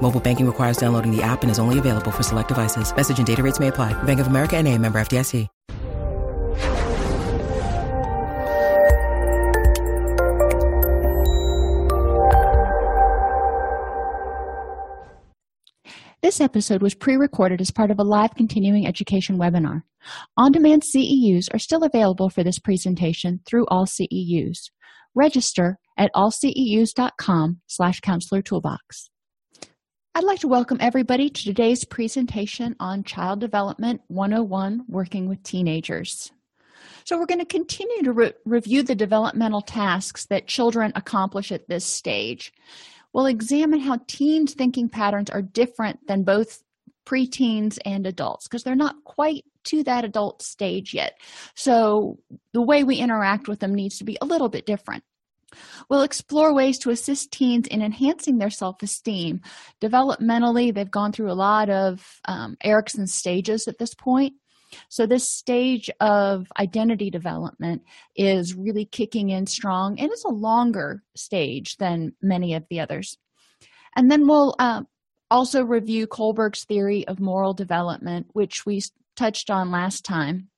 [0.00, 2.94] Mobile banking requires downloading the app and is only available for select devices.
[2.96, 3.92] Message and data rates may apply.
[4.04, 5.46] Bank of America and a member FDIC.
[16.20, 19.82] This episode was pre recorded as part of a live continuing education webinar.
[20.36, 24.70] On demand CEUs are still available for this presentation through AllCEUs.
[25.14, 29.10] Register at allceus.com slash counselor toolbox.
[30.18, 36.32] I'd like to welcome everybody to today's presentation on Child Development 101 Working with Teenagers.
[37.04, 41.68] So, we're going to continue to re- review the developmental tasks that children accomplish at
[41.68, 42.52] this stage.
[43.12, 46.64] We'll examine how teens' thinking patterns are different than both
[47.06, 51.16] preteens and adults because they're not quite to that adult stage yet.
[51.54, 52.18] So,
[52.52, 55.04] the way we interact with them needs to be a little bit different.
[55.88, 59.40] We'll explore ways to assist teens in enhancing their self esteem.
[59.80, 64.34] Developmentally, they've gone through a lot of um, Erikson stages at this point.
[64.88, 67.82] So, this stage of identity development
[68.16, 73.16] is really kicking in strong and it's a longer stage than many of the others.
[73.96, 74.82] And then we'll uh,
[75.30, 78.82] also review Kohlberg's theory of moral development, which we
[79.16, 80.48] touched on last time,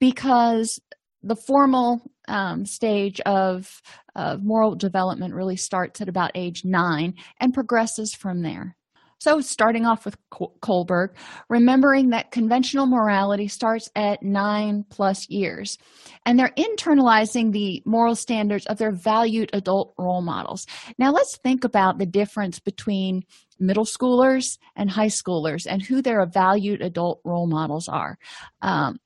[0.00, 0.80] because
[1.22, 3.82] the formal um, stage of,
[4.14, 8.76] of moral development really starts at about age nine and progresses from there.
[9.18, 11.14] So, starting off with Kohlberg,
[11.48, 15.78] remembering that conventional morality starts at nine plus years,
[16.26, 20.66] and they're internalizing the moral standards of their valued adult role models.
[20.98, 23.24] Now, let's think about the difference between
[23.58, 28.18] middle schoolers and high schoolers and who their valued adult role models are.
[28.60, 28.98] Um,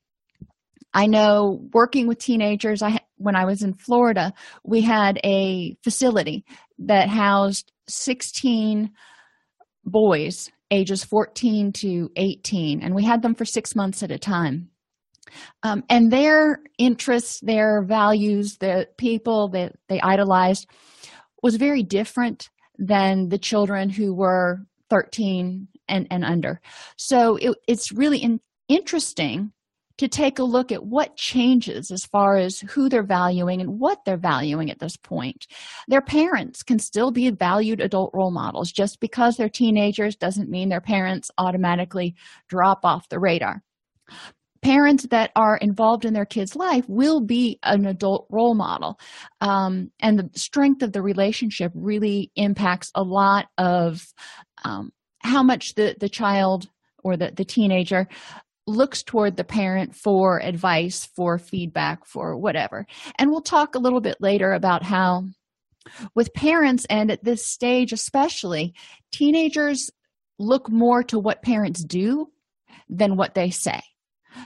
[0.93, 6.43] I know working with teenagers, I when I was in Florida, we had a facility
[6.79, 8.91] that housed 16
[9.85, 14.69] boys ages 14 to 18 and we had them for six months at a time.
[15.63, 20.67] Um, and their interests their values the people that they idolized
[21.43, 24.59] was very different than the children who were
[24.89, 26.61] 13 and, and under.
[26.97, 29.51] So it, it's really in, interesting
[30.01, 34.03] to take a look at what changes as far as who they're valuing and what
[34.03, 35.45] they're valuing at this point.
[35.87, 38.71] Their parents can still be valued adult role models.
[38.71, 42.15] Just because they're teenagers doesn't mean their parents automatically
[42.49, 43.61] drop off the radar.
[44.63, 48.99] Parents that are involved in their kids' life will be an adult role model.
[49.39, 54.03] Um, and the strength of the relationship really impacts a lot of
[54.63, 56.67] um, how much the, the child
[57.03, 58.07] or the, the teenager
[58.67, 62.85] looks toward the parent for advice, for feedback, for whatever.
[63.17, 65.25] And we'll talk a little bit later about how,
[66.13, 68.73] with parents, and at this stage especially,
[69.11, 69.89] teenagers
[70.37, 72.29] look more to what parents do
[72.89, 73.81] than what they say.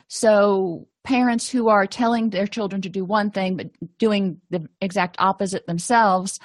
[0.07, 3.67] So, parents who are telling their children to do one thing but
[3.99, 6.39] doing the exact opposite themselves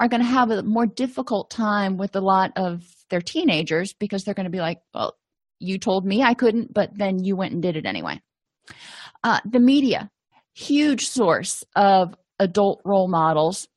[0.00, 4.24] are going to have a more difficult time with a lot of their teenagers because
[4.24, 5.14] they're going to be like, well,
[5.60, 8.20] you told me I couldn't, but then you went and did it anyway.
[9.22, 10.10] Uh, the media,
[10.54, 13.68] huge source of adult role models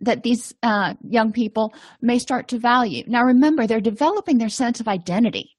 [0.00, 3.04] that these uh, young people may start to value.
[3.06, 5.50] Now, remember, they're developing their sense of identity.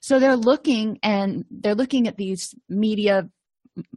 [0.00, 3.28] So they're looking and they're looking at these media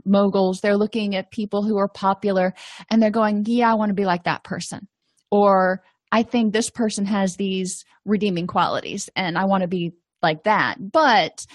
[0.05, 2.53] moguls, they're looking at people who are popular,
[2.89, 4.87] and they're going, Yeah, I want to be like that person.
[5.31, 10.43] Or I think this person has these redeeming qualities, and I want to be like
[10.43, 11.45] that, but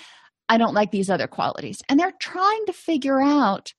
[0.48, 1.82] I don't like these other qualities.
[1.88, 3.72] And they're trying to figure out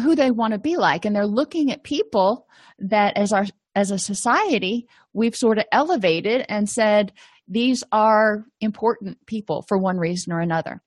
[0.00, 2.46] who they want to be like and they're looking at people
[2.78, 7.12] that as our as a society we've sort of elevated and said
[7.48, 10.80] these are important people for one reason or another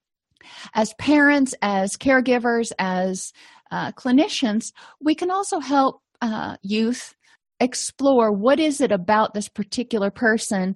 [0.73, 3.31] as parents as caregivers as
[3.71, 7.15] uh, clinicians we can also help uh, youth
[7.59, 10.75] explore what is it about this particular person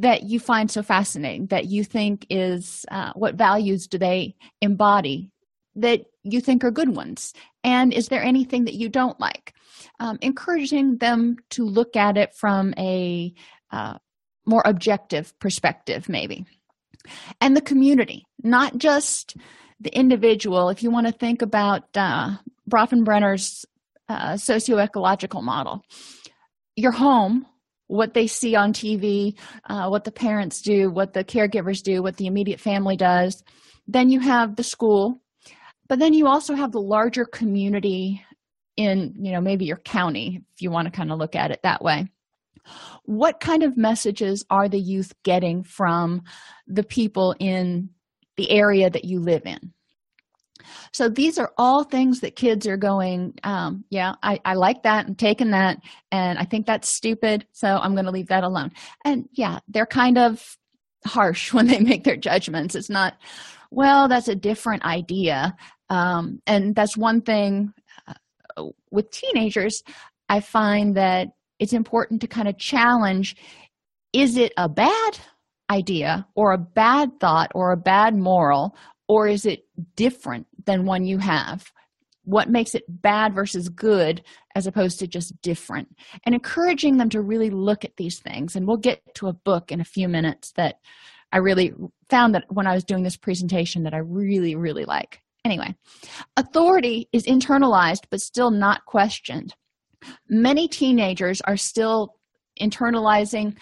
[0.00, 5.30] that you find so fascinating that you think is uh, what values do they embody
[5.76, 7.32] that you think are good ones?
[7.64, 9.54] And is there anything that you don't like?
[10.00, 13.34] Um, encouraging them to look at it from a
[13.70, 13.98] uh,
[14.46, 16.46] more objective perspective maybe.
[17.40, 19.36] And the community, not just
[19.80, 20.68] the individual.
[20.68, 22.36] If you want to think about uh,
[22.70, 23.66] Bronfenbrenner's
[24.08, 25.84] uh, socio-ecological model,
[26.76, 27.46] your home,
[27.92, 32.16] what they see on TV, uh, what the parents do, what the caregivers do, what
[32.16, 33.44] the immediate family does.
[33.86, 35.20] Then you have the school,
[35.88, 38.24] but then you also have the larger community
[38.78, 41.60] in, you know, maybe your county, if you want to kind of look at it
[41.64, 42.08] that way.
[43.04, 46.22] What kind of messages are the youth getting from
[46.66, 47.90] the people in
[48.38, 49.74] the area that you live in?
[50.92, 55.06] So these are all things that kids are going, um, yeah, I, I like that.
[55.06, 55.78] I'm taking that.
[56.10, 57.46] And I think that's stupid.
[57.52, 58.72] So I'm going to leave that alone.
[59.04, 60.56] And yeah, they're kind of
[61.06, 62.74] harsh when they make their judgments.
[62.74, 63.14] It's not,
[63.70, 65.56] well, that's a different idea.
[65.88, 67.72] Um, and that's one thing
[68.06, 69.82] uh, with teenagers.
[70.28, 71.28] I find that
[71.58, 73.36] it's important to kind of challenge
[74.12, 75.18] is it a bad
[75.70, 78.76] idea or a bad thought or a bad moral
[79.08, 79.64] or is it
[79.96, 81.70] different than one you have.
[82.24, 84.22] What makes it bad versus good
[84.54, 85.88] as opposed to just different.
[86.24, 88.54] And encouraging them to really look at these things.
[88.54, 90.76] And we'll get to a book in a few minutes that
[91.32, 91.72] i really
[92.10, 95.20] found that when i was doing this presentation that i really really like.
[95.44, 95.74] Anyway
[96.36, 99.54] authority is internalized but still not questioned.
[100.28, 102.14] Many teenagers are still
[102.60, 103.56] internalizing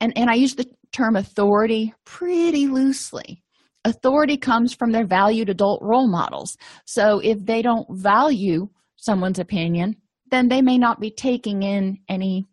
[0.00, 3.42] and, and i use the term authority pretty loosely
[3.84, 6.56] authority comes from their valued adult role models.
[6.84, 9.96] So if they don't value someone's opinion
[10.30, 12.46] then they may not be taking in any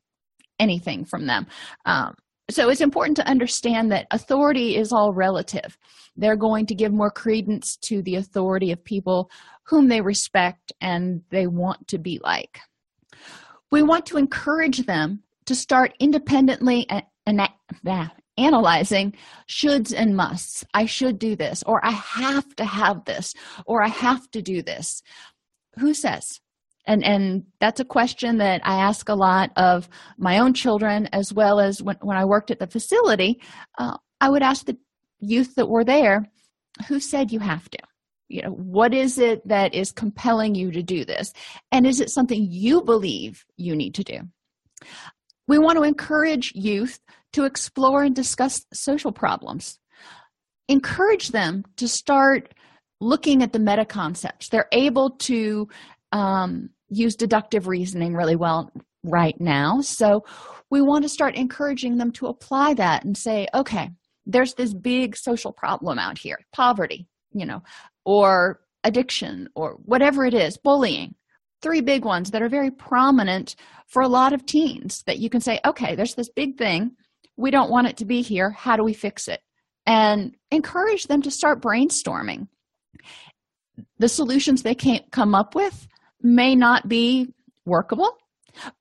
[0.59, 1.45] anything from them.
[1.85, 2.15] Um,
[2.49, 5.77] so it's important to understand that authority is all relative.
[6.15, 9.29] They're going to give more credence to the authority of people
[9.67, 12.59] whom they respect and they want to be like.
[13.69, 17.37] We want to encourage them to start independently and, and
[18.37, 19.13] analyzing
[19.49, 20.63] shoulds and musts.
[20.73, 23.33] I should do this, or I have to have this,
[23.65, 25.01] or I have to do this.
[25.79, 26.39] Who says?
[26.85, 31.33] And and that's a question that I ask a lot of my own children, as
[31.33, 33.41] well as when, when I worked at the facility.
[33.77, 34.77] Uh, I would ask the
[35.19, 36.25] youth that were there,
[36.87, 37.79] who said you have to?
[38.29, 41.33] You know, what is it that is compelling you to do this?
[41.71, 44.19] And is it something you believe you need to do?
[45.47, 46.99] We want to encourage youth
[47.33, 49.79] to explore and discuss social problems.
[50.67, 52.53] Encourage them to start
[52.99, 54.49] looking at the meta concepts.
[54.49, 55.67] They're able to
[56.11, 58.71] um, use deductive reasoning really well
[59.03, 59.81] right now.
[59.81, 60.23] So
[60.69, 63.89] we want to start encouraging them to apply that and say, okay,
[64.25, 67.63] there's this big social problem out here poverty, you know,
[68.05, 71.15] or addiction, or whatever it is, bullying
[71.61, 73.55] three big ones that are very prominent
[73.87, 76.91] for a lot of teens that you can say, okay, there's this big thing.
[77.37, 78.49] We don't want it to be here.
[78.49, 79.41] How do we fix it?
[79.85, 82.47] And encourage them to start brainstorming.
[83.99, 85.87] The solutions they can't come up with
[86.21, 87.33] may not be
[87.65, 88.17] workable,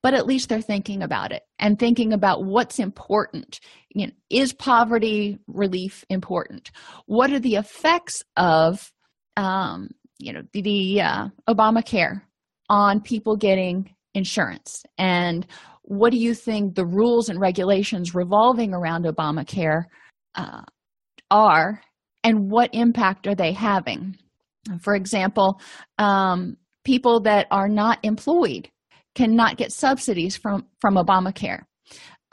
[0.02, 3.60] but at least they're thinking about it and thinking about what's important.
[3.90, 6.70] You know, is poverty relief important?
[7.04, 8.90] What are the effects of
[9.36, 12.22] um, you know the, the uh, Obamacare
[12.68, 15.46] on people getting insurance and
[15.86, 19.84] what do you think the rules and regulations revolving around obamacare
[20.34, 20.62] uh,
[21.30, 21.80] are
[22.24, 24.16] and what impact are they having?
[24.80, 25.60] For example
[25.98, 28.68] um, people that are not employed
[29.14, 31.62] cannot get subsidies from from obamacare.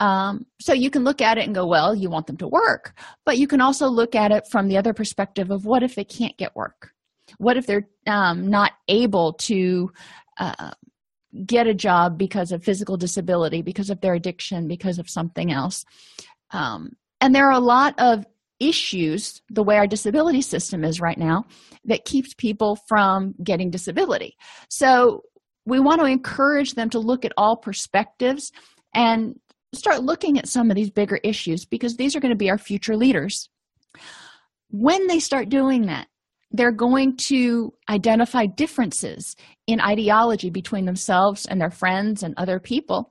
[0.00, 2.98] Um, so you can look at it and go well you want them to work
[3.24, 6.04] but you can also look at it from the other perspective of what if they
[6.04, 6.90] can't get work?
[7.38, 9.92] What if they're um, not able to
[10.38, 10.72] uh,
[11.46, 15.84] get a job because of physical disability, because of their addiction, because of something else.
[16.50, 18.24] Um, and there are a lot of
[18.60, 21.44] issues, the way our disability system is right now,
[21.84, 24.36] that keeps people from getting disability.
[24.68, 25.22] So
[25.66, 28.52] we want to encourage them to look at all perspectives
[28.94, 29.38] and
[29.74, 32.58] start looking at some of these bigger issues because these are going to be our
[32.58, 33.50] future leaders.
[34.70, 36.06] When they start doing that,
[36.54, 39.34] they're going to identify differences
[39.66, 43.10] in ideology between themselves and their friends and other people.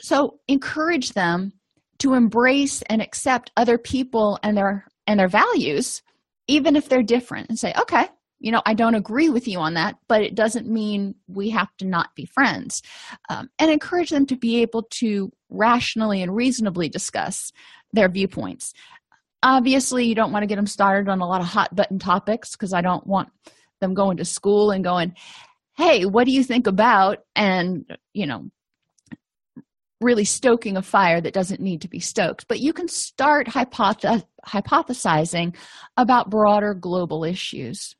[0.00, 1.54] So encourage them
[2.00, 6.02] to embrace and accept other people and their and their values
[6.46, 8.06] even if they're different and say okay
[8.38, 11.68] you know i don't agree with you on that but it doesn't mean we have
[11.78, 12.82] to not be friends
[13.30, 17.52] um, and encourage them to be able to rationally and reasonably discuss
[17.92, 18.72] their viewpoints
[19.42, 22.52] obviously you don't want to get them started on a lot of hot button topics
[22.52, 23.28] because i don't want
[23.80, 25.14] them going to school and going
[25.76, 28.50] hey what do you think about and you know
[30.00, 34.24] really stoking a fire that doesn't need to be stoked, but you can start hypoth-
[34.46, 35.56] hypothesizing
[35.96, 37.96] about broader global issues.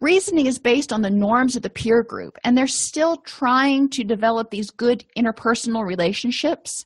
[0.00, 4.02] Reasoning is based on the norms of the peer group, and they're still trying to
[4.02, 6.84] develop these good interpersonal relationships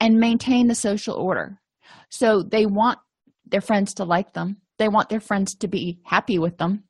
[0.00, 1.58] and maintain the social order.
[2.10, 2.98] So they want
[3.46, 6.84] their friends to like them, they want their friends to be happy with them,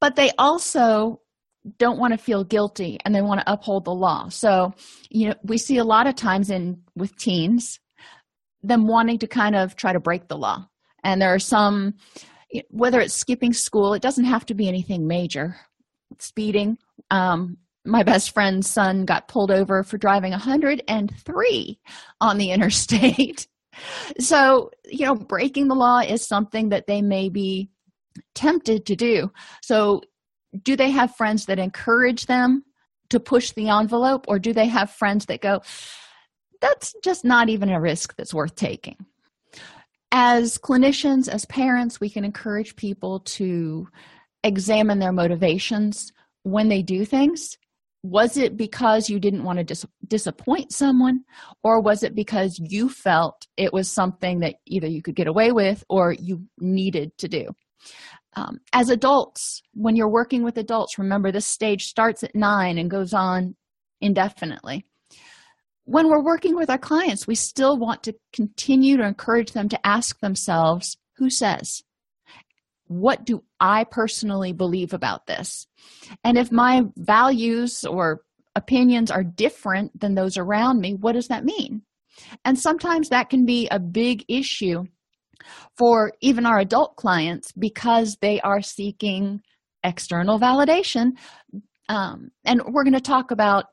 [0.00, 1.20] but they also
[1.78, 4.28] don't want to feel guilty and they want to uphold the law.
[4.28, 4.72] So,
[5.10, 7.80] you know, we see a lot of times in with teens
[8.62, 10.68] them wanting to kind of try to break the law.
[11.04, 11.94] And there are some
[12.70, 15.56] whether it's skipping school, it doesn't have to be anything major.
[16.20, 16.78] Speeding,
[17.10, 21.80] um, my best friend's son got pulled over for driving 103
[22.20, 23.48] on the interstate.
[24.18, 27.70] So, you know, breaking the law is something that they may be
[28.34, 29.30] tempted to do.
[29.62, 30.02] So,
[30.62, 32.64] do they have friends that encourage them
[33.10, 35.60] to push the envelope, or do they have friends that go,
[36.60, 38.96] that's just not even a risk that's worth taking?
[40.12, 43.88] As clinicians, as parents, we can encourage people to
[44.44, 47.58] examine their motivations when they do things.
[48.08, 51.24] Was it because you didn't want to dis- disappoint someone,
[51.64, 55.50] or was it because you felt it was something that either you could get away
[55.50, 57.48] with or you needed to do?
[58.36, 62.88] Um, as adults, when you're working with adults, remember this stage starts at nine and
[62.88, 63.56] goes on
[64.00, 64.86] indefinitely.
[65.84, 69.86] When we're working with our clients, we still want to continue to encourage them to
[69.86, 71.82] ask themselves who says,
[72.88, 75.66] What do I personally believe about this?
[76.24, 78.20] And if my values or
[78.54, 81.82] opinions are different than those around me, what does that mean?
[82.44, 84.84] And sometimes that can be a big issue
[85.76, 89.40] for even our adult clients because they are seeking
[89.84, 91.12] external validation.
[91.88, 93.66] Um, and we're going to talk about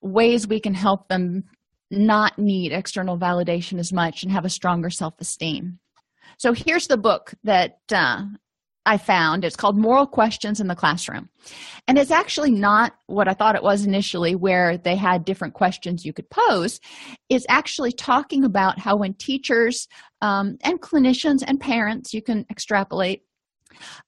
[0.00, 1.44] ways we can help them
[1.90, 5.78] not need external validation as much and have a stronger self esteem.
[6.38, 8.22] So here's the book that uh,
[8.84, 9.44] I found.
[9.44, 11.28] It's called Moral Questions in the Classroom.
[11.86, 16.04] And it's actually not what I thought it was initially, where they had different questions
[16.04, 16.80] you could pose.
[17.28, 19.86] It's actually talking about how when teachers
[20.20, 23.22] um, and clinicians and parents, you can extrapolate,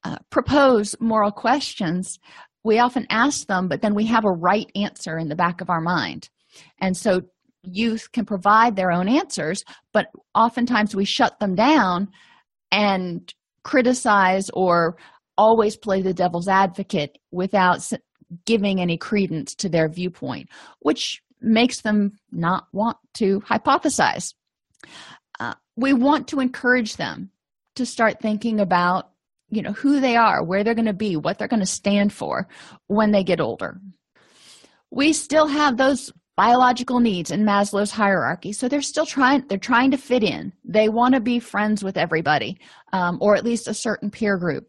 [0.02, 2.18] uh, propose moral questions,
[2.64, 5.70] we often ask them, but then we have a right answer in the back of
[5.70, 6.30] our mind.
[6.80, 7.22] And so
[7.62, 12.08] youth can provide their own answers, but oftentimes we shut them down
[12.72, 13.32] and
[13.64, 14.96] criticize or
[15.36, 17.90] always play the devil's advocate without
[18.44, 20.48] giving any credence to their viewpoint,
[20.80, 24.34] which makes them not want to hypothesize.
[25.40, 27.30] Uh, we want to encourage them
[27.76, 29.10] to start thinking about
[29.50, 32.12] you know who they are where they're going to be what they're going to stand
[32.12, 32.48] for
[32.86, 33.78] when they get older
[34.90, 38.52] we still have those biological needs in maslow's hierarchy.
[38.52, 40.52] So they're still trying they're trying to fit in.
[40.64, 42.58] They want to be friends with everybody
[42.92, 44.66] um, or at least a certain peer group.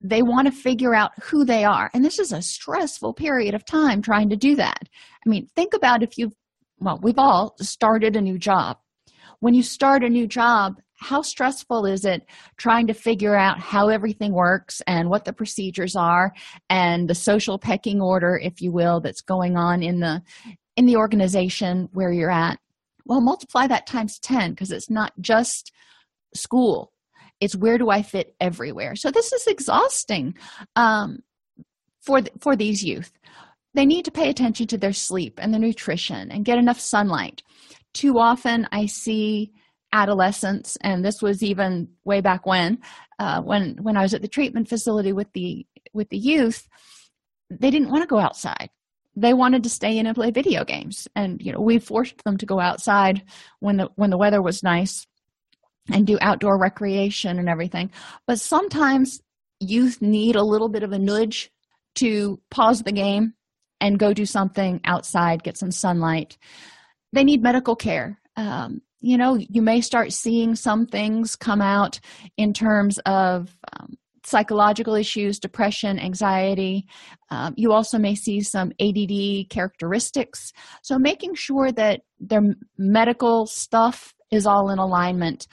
[0.00, 3.64] They want to figure out who they are and this is a stressful period of
[3.64, 4.88] time trying to do that.
[5.24, 6.34] I mean think about if you've
[6.78, 8.78] well we've all started a new job.
[9.40, 12.26] When you start a new job how stressful is it
[12.58, 16.32] trying to figure out how everything works and what the procedures are
[16.68, 20.22] and the social pecking order if you will that's going on in the
[20.80, 22.58] in the organization where you're at
[23.04, 25.72] well multiply that times 10 because it's not just
[26.34, 26.90] school.
[27.38, 28.96] It's where do i fit everywhere?
[28.96, 30.36] So this is exhausting
[30.76, 31.18] um,
[32.00, 33.12] for for these youth.
[33.74, 37.42] They need to pay attention to their sleep and their nutrition and get enough sunlight.
[37.92, 39.52] Too often i see
[39.92, 42.78] adolescents and this was even way back when
[43.18, 46.68] uh, when when i was at the treatment facility with the with the youth
[47.50, 48.70] they didn't want to go outside
[49.20, 51.06] they wanted to stay in and play video games.
[51.14, 53.22] And you know we forced them to go outside
[53.60, 55.06] when the when the weather was nice
[55.92, 57.90] and do outdoor recreation and everything.
[58.26, 59.20] But sometimes
[59.60, 61.50] youth need a little bit of a nudge
[61.96, 63.34] to pause the game
[63.80, 66.38] and go do something outside get some sunlight.
[67.12, 68.18] They need medical care.
[68.36, 72.00] Um, you know you may start seeing some things come out
[72.36, 76.86] in terms of um, psychological issues depression anxiety.
[77.30, 80.52] Um, you also may see some add characteristics.
[80.82, 82.42] So making sure that their
[82.78, 85.46] medical stuff is all in alignment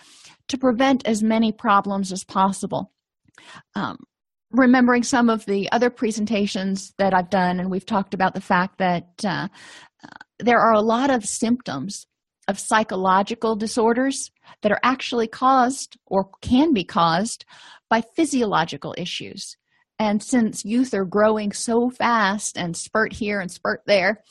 [0.50, 2.92] to prevent as many problems as possible.
[3.76, 3.98] Um,
[4.52, 8.78] remembering some of the other presentations that i've done and we've talked about the fact
[8.78, 9.48] that uh,
[10.04, 10.08] uh,
[10.40, 12.08] there are a lot of symptoms
[12.48, 14.32] of psychological disorders
[14.62, 17.46] that are actually caused or can be caused
[17.90, 19.58] by physiological issues.
[20.00, 24.24] And since youth are growing so fast and spurt here and spurt there,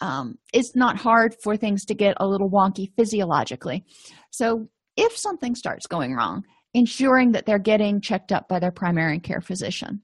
[0.00, 3.84] um, it's not hard for things to get a little wonky physiologically.
[4.30, 9.20] So, if something starts going wrong, ensuring that they're getting checked up by their primary
[9.20, 10.02] care physician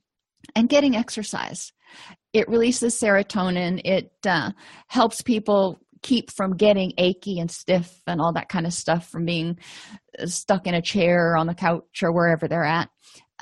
[0.54, 1.72] and getting exercise.
[2.32, 4.52] It releases serotonin, it uh,
[4.86, 9.24] helps people keep from getting achy and stiff and all that kind of stuff from
[9.24, 9.58] being
[10.24, 12.88] stuck in a chair or on the couch or wherever they're at.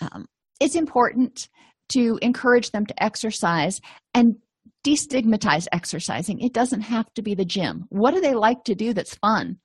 [0.00, 0.26] Um,
[0.60, 1.48] it's important
[1.90, 3.80] to encourage them to exercise
[4.14, 4.36] and
[4.84, 6.40] destigmatize exercising.
[6.40, 7.86] It doesn't have to be the gym.
[7.88, 9.58] What do they like to do that's fun?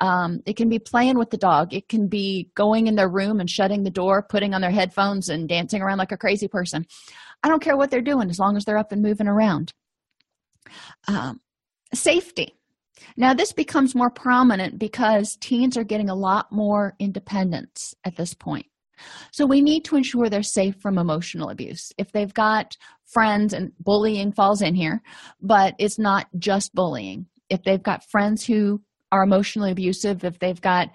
[0.00, 1.74] Um, it can be playing with the dog.
[1.74, 5.28] It can be going in their room and shutting the door, putting on their headphones,
[5.28, 6.86] and dancing around like a crazy person.
[7.42, 9.72] I don't care what they're doing as long as they're up and moving around.
[11.08, 11.40] Um,
[11.94, 12.54] safety.
[13.16, 18.34] Now, this becomes more prominent because teens are getting a lot more independence at this
[18.34, 18.66] point.
[19.32, 21.92] So, we need to ensure they're safe from emotional abuse.
[21.98, 22.76] If they've got
[23.08, 25.02] friends, and bullying falls in here,
[25.40, 27.26] but it's not just bullying.
[27.48, 30.90] If they've got friends who are emotionally abusive, if they've got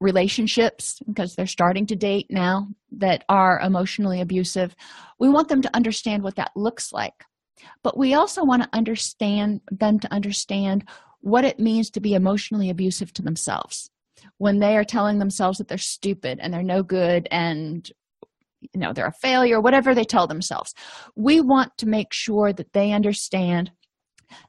[0.00, 4.76] relationships because they're starting to date now that are emotionally abusive,
[5.18, 7.24] we want them to understand what that looks like.
[7.82, 10.88] But we also want to understand them to understand
[11.20, 13.90] what it means to be emotionally abusive to themselves.
[14.38, 17.90] When they are telling themselves that they're stupid and they're no good and
[18.72, 20.74] you know they're a failure whatever they tell themselves.
[21.14, 23.70] We want to make sure that they understand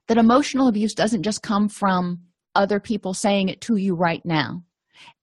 [0.07, 2.21] that emotional abuse doesn't just come from
[2.55, 4.63] other people saying it to you right now.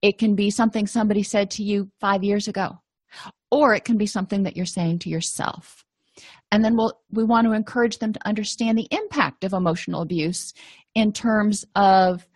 [0.02, 2.78] It can be something somebody said to you five years ago
[3.50, 5.85] or it can be something that you're saying to yourself
[6.52, 10.52] and then we'll we want to encourage them to understand the impact of emotional abuse
[10.94, 12.26] in terms of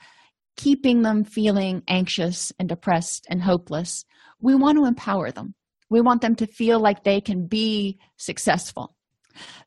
[0.57, 4.05] keeping them feeling anxious and depressed and hopeless.
[4.41, 5.55] We want to empower them.
[5.89, 8.97] We want them to feel like they can be successful.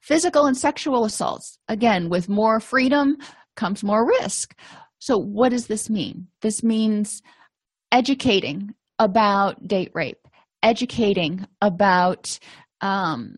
[0.01, 3.17] Physical and sexual assaults again with more freedom
[3.55, 4.55] comes more risk.
[4.99, 6.27] So what does this mean?
[6.41, 7.21] This means
[7.91, 10.23] educating about date rape
[10.63, 12.39] educating about
[12.81, 13.35] um,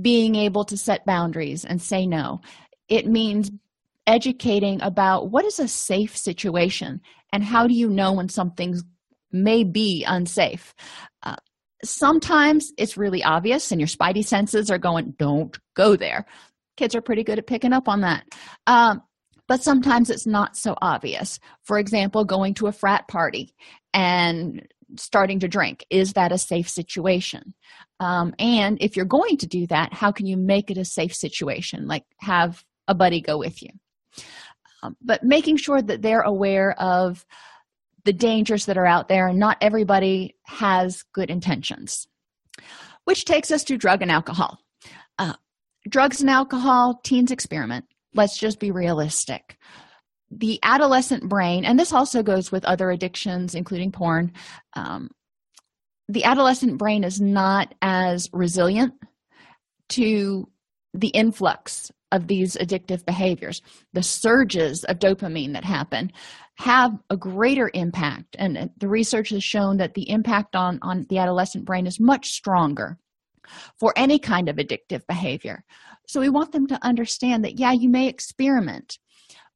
[0.00, 2.40] being able to set boundaries and say no.
[2.88, 3.50] It means
[4.06, 7.00] educating about what is a safe situation
[7.32, 8.82] and how do you know when something's
[9.32, 10.74] may be unsafe.
[11.22, 11.36] Uh,
[11.84, 16.26] sometimes it's really obvious and your spidey senses are going don't go there.
[16.76, 18.24] Kids are pretty good at picking up on that.
[18.66, 19.02] Um,
[19.48, 21.38] but sometimes it's not so obvious.
[21.62, 23.54] For example going to a frat party
[23.92, 25.84] and starting to drink?
[25.90, 27.54] Is that a safe situation?
[28.00, 31.14] Um, and if you're going to do that how can you make it a safe
[31.14, 31.86] situation?
[31.86, 33.70] Like have a buddy go with you.
[34.82, 37.24] Um, but making sure that they're aware of
[38.04, 42.08] the dangers that are out there and not everybody has good intentions
[43.04, 44.58] which takes us to drug and alcohol.
[45.18, 45.34] Uh,
[45.88, 47.84] drugs and alcohol teens experiment.
[48.14, 49.58] Let's just be realistic
[50.38, 54.32] the adolescent brain and this also goes with other addictions including porn
[54.74, 55.10] um,
[56.08, 58.94] the adolescent brain is not as resilient
[59.88, 60.48] to
[60.94, 63.62] the influx of these addictive behaviors.
[63.94, 66.12] The surges of dopamine that happen
[66.56, 71.18] have a greater impact and the research has shown that the impact on on the
[71.18, 72.98] adolescent brain is much stronger
[73.80, 75.64] for any kind of addictive behavior.
[76.06, 78.98] So we want them to understand that yeah you may experiment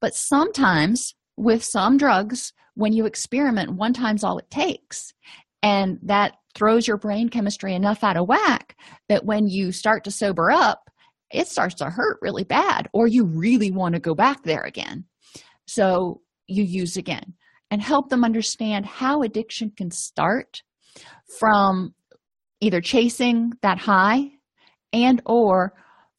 [0.01, 5.13] but sometimes with some drugs when you experiment one time's all it takes.
[5.63, 8.75] And that throws your brain chemistry enough out of whack
[9.09, 10.87] that when you start to sober up
[11.31, 15.05] it starts to hurt really bad or you really want to go back there again.
[15.65, 17.33] So you use again
[17.69, 20.63] and help them understand how addiction can start
[21.39, 21.93] from
[22.61, 24.31] either chasing that high
[24.93, 25.73] and or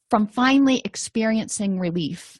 [0.09, 2.37] from finally experiencing relief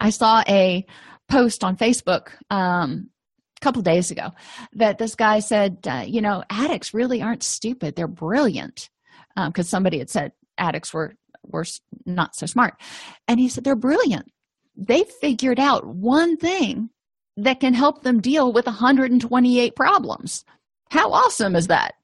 [0.00, 0.84] i saw a
[1.28, 3.10] post on facebook um,
[3.56, 4.30] a couple days ago
[4.72, 8.90] that this guy said uh, you know addicts really aren't stupid they're brilliant.
[9.34, 11.64] Because um, somebody had said addicts were were
[12.06, 12.74] not so smart.
[13.28, 14.32] And he said they're brilliant.
[14.76, 16.90] They figured out one thing
[17.36, 20.44] that can help them deal with 128 problems.
[20.90, 21.94] How awesome is that?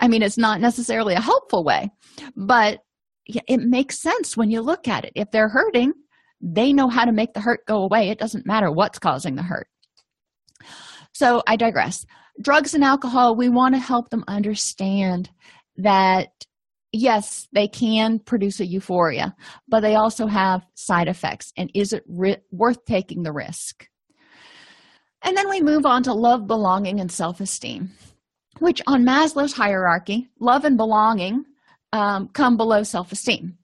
[0.00, 1.90] I mean it's not necessarily a helpful way
[2.36, 2.80] but
[3.26, 5.12] it makes sense when you look at it.
[5.14, 5.92] If they're hurting
[6.40, 8.08] they know how to make the hurt go away.
[8.08, 9.68] It doesn't matter what's causing the hurt.
[11.12, 12.06] So i digress.
[12.42, 15.30] Drugs and alcohol we want to help them understand
[15.76, 16.28] that
[16.92, 19.34] yes they can produce a euphoria
[19.68, 21.52] but they also have side effects.
[21.56, 23.86] And is it ri- worth taking the risk?
[25.22, 27.90] And then we move on to love belonging and self-esteem
[28.58, 31.44] which on maslow's hierarchy love and belonging
[31.92, 33.56] um, come below self-esteem.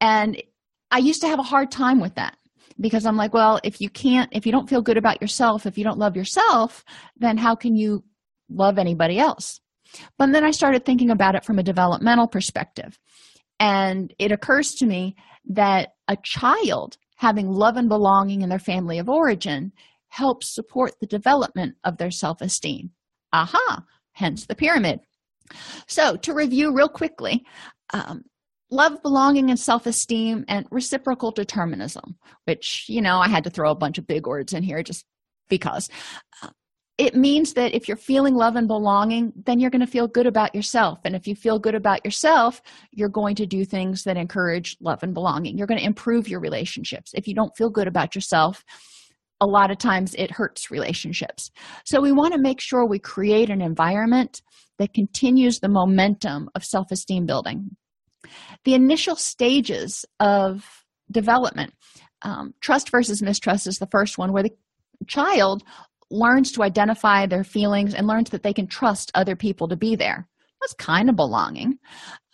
[0.00, 0.42] And
[0.92, 2.36] i used to have a hard time with that
[2.80, 5.76] because I'm like, well, if you can't, if you don't feel good about yourself, if
[5.76, 6.84] you don't love yourself,
[7.16, 8.04] then how can you
[8.48, 9.60] love anybody else?
[10.18, 12.98] But then I started thinking about it from a developmental perspective.
[13.60, 15.16] And it occurs to me
[15.50, 19.72] that a child having love and belonging in their family of origin
[20.08, 22.90] helps support the development of their self esteem.
[23.32, 25.00] Aha, hence the pyramid.
[25.86, 27.44] So, to review real quickly,
[27.92, 28.24] um,
[28.72, 33.70] love, belonging, and self esteem, and reciprocal determinism, which, you know, I had to throw
[33.70, 35.04] a bunch of big words in here just
[35.48, 35.88] because.
[36.42, 36.48] Uh,
[36.98, 40.26] it means that if you're feeling love and belonging, then you're going to feel good
[40.26, 41.00] about yourself.
[41.04, 42.60] And if you feel good about yourself,
[42.92, 45.56] you're going to do things that encourage love and belonging.
[45.56, 47.12] You're going to improve your relationships.
[47.14, 48.64] If you don't feel good about yourself,
[49.40, 51.50] a lot of times it hurts relationships.
[51.84, 54.42] So we want to make sure we create an environment
[54.78, 57.76] that continues the momentum of self esteem building.
[58.64, 61.74] The initial stages of development
[62.22, 64.54] um, trust versus mistrust is the first one, where the
[65.06, 65.62] child
[66.10, 69.96] learns to identify their feelings and learns that they can trust other people to be
[69.96, 70.28] there.
[70.60, 71.78] That's kind of belonging.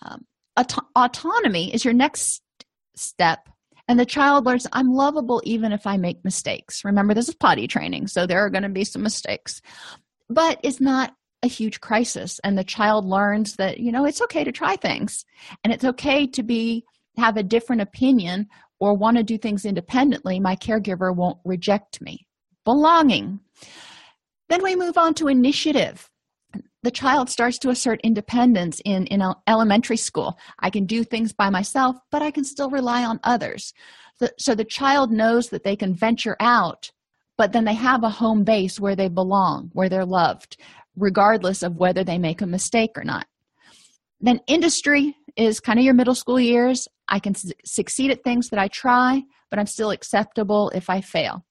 [0.02, 0.26] Um,
[0.58, 2.42] auto- autonomy is your next
[2.96, 3.48] step
[3.86, 7.68] and the child learns i'm lovable even if i make mistakes remember this is potty
[7.68, 9.62] training so there are going to be some mistakes
[10.28, 14.42] but it's not a huge crisis and the child learns that you know it's okay
[14.42, 15.24] to try things
[15.62, 16.84] and it's okay to be
[17.16, 18.48] have a different opinion
[18.80, 22.26] or want to do things independently my caregiver won't reject me.
[22.64, 23.40] Belonging.
[24.48, 26.10] Then we move on to initiative.
[26.82, 30.38] The child starts to assert independence in, in elementary school.
[30.60, 33.72] I can do things by myself but i can still rely on others.
[34.20, 36.90] The, so the child knows that they can venture out
[37.36, 40.56] but then they have a home base where they belong where they're loved
[40.98, 43.26] regardless of whether they make a mistake or not.
[44.20, 46.88] Then, industry is kind of your middle school years.
[47.08, 51.00] I can su- succeed at things that I try, but I'm still acceptable if I
[51.00, 51.44] fail.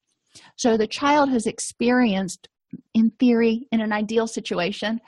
[0.58, 2.50] So, the child has experienced,
[2.94, 5.00] in theory, in an ideal situation,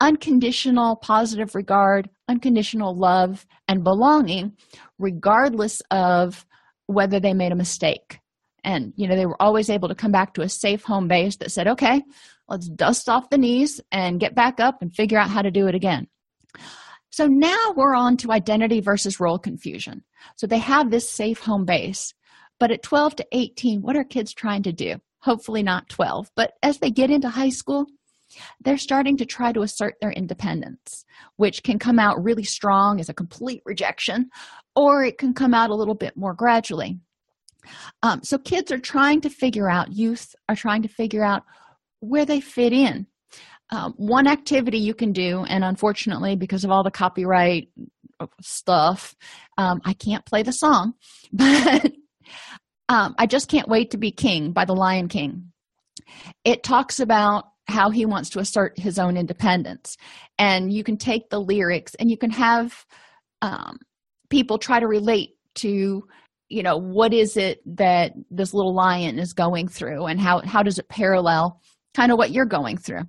[0.00, 4.52] unconditional positive regard, unconditional love, and belonging,
[4.98, 6.44] regardless of
[6.86, 8.20] whether they made a mistake.
[8.62, 11.36] And, you know, they were always able to come back to a safe home base
[11.36, 12.02] that said, okay,
[12.48, 15.66] Let's dust off the knees and get back up and figure out how to do
[15.66, 16.06] it again.
[17.10, 20.04] So now we're on to identity versus role confusion.
[20.36, 22.12] So they have this safe home base.
[22.58, 24.96] But at 12 to 18, what are kids trying to do?
[25.20, 26.30] Hopefully not 12.
[26.36, 27.86] But as they get into high school,
[28.60, 31.04] they're starting to try to assert their independence,
[31.36, 34.30] which can come out really strong as a complete rejection,
[34.74, 36.98] or it can come out a little bit more gradually.
[38.02, 41.44] Um, so kids are trying to figure out, youth are trying to figure out
[42.08, 43.06] where they fit in.
[43.70, 47.68] Um, one activity you can do, and unfortunately, because of all the copyright
[48.40, 49.14] stuff,
[49.58, 50.94] um, I can't play the song,
[51.32, 51.92] but
[52.88, 55.52] um, I just can't wait to be king by the Lion King.
[56.44, 59.96] It talks about how he wants to assert his own independence,
[60.38, 62.84] and you can take the lyrics and you can have
[63.42, 63.78] um,
[64.30, 66.06] people try to relate to
[66.48, 70.62] you know what is it that this little lion is going through and how how
[70.62, 71.60] does it parallel
[71.96, 73.02] kind of what you're going through.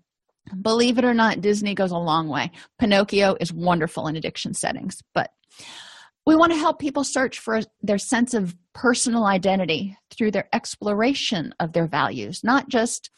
[0.62, 2.52] Believe it or not, Disney goes a long way.
[2.80, 5.30] Pinocchio is wonderful in addiction settings, but
[6.26, 11.54] we want to help people search for their sense of personal identity through their exploration
[11.60, 13.12] of their values, not just,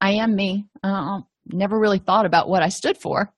[0.00, 3.32] I am me, uh, never really thought about what I stood for.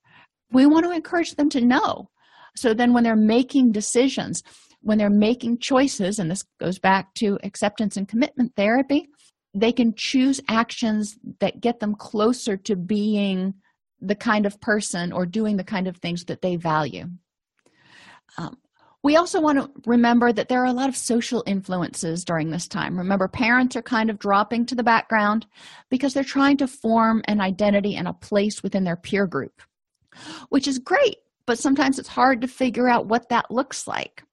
[0.53, 2.11] We want to encourage them to know.
[2.55, 4.43] So then, when they're making decisions,
[4.81, 9.09] when they're making choices, and this goes back to acceptance and commitment therapy,
[9.61, 13.55] they can choose actions that get them closer to being
[14.01, 17.07] the kind of person or doing the kind of things that they value.
[18.37, 18.57] Um,
[19.03, 22.67] we also want to remember that there are a lot of social influences during this
[22.67, 22.99] time.
[22.99, 25.47] Remember, parents are kind of dropping to the background
[25.89, 29.63] because they're trying to form an identity and a place within their peer group,
[30.49, 34.25] which is great, but sometimes it's hard to figure out what that looks like.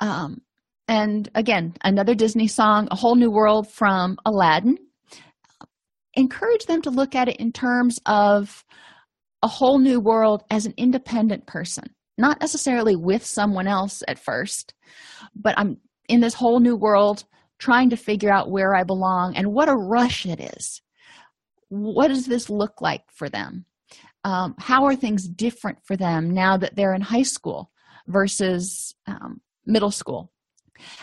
[0.00, 0.40] Um,
[0.88, 4.76] and again another disney song a whole new world from aladdin.
[6.14, 8.64] Encourage them to look at it in terms of
[9.42, 11.84] a whole new world as an independent person
[12.16, 14.74] not necessarily with someone else at first
[15.36, 15.76] but i'm
[16.08, 17.24] in this whole new world
[17.58, 20.80] trying to figure out where i belong and what a rush it is.
[21.68, 23.66] What does this look like for them?
[24.24, 27.70] Um, how are things different for them now that they're in high school
[28.06, 30.32] versus um, middle school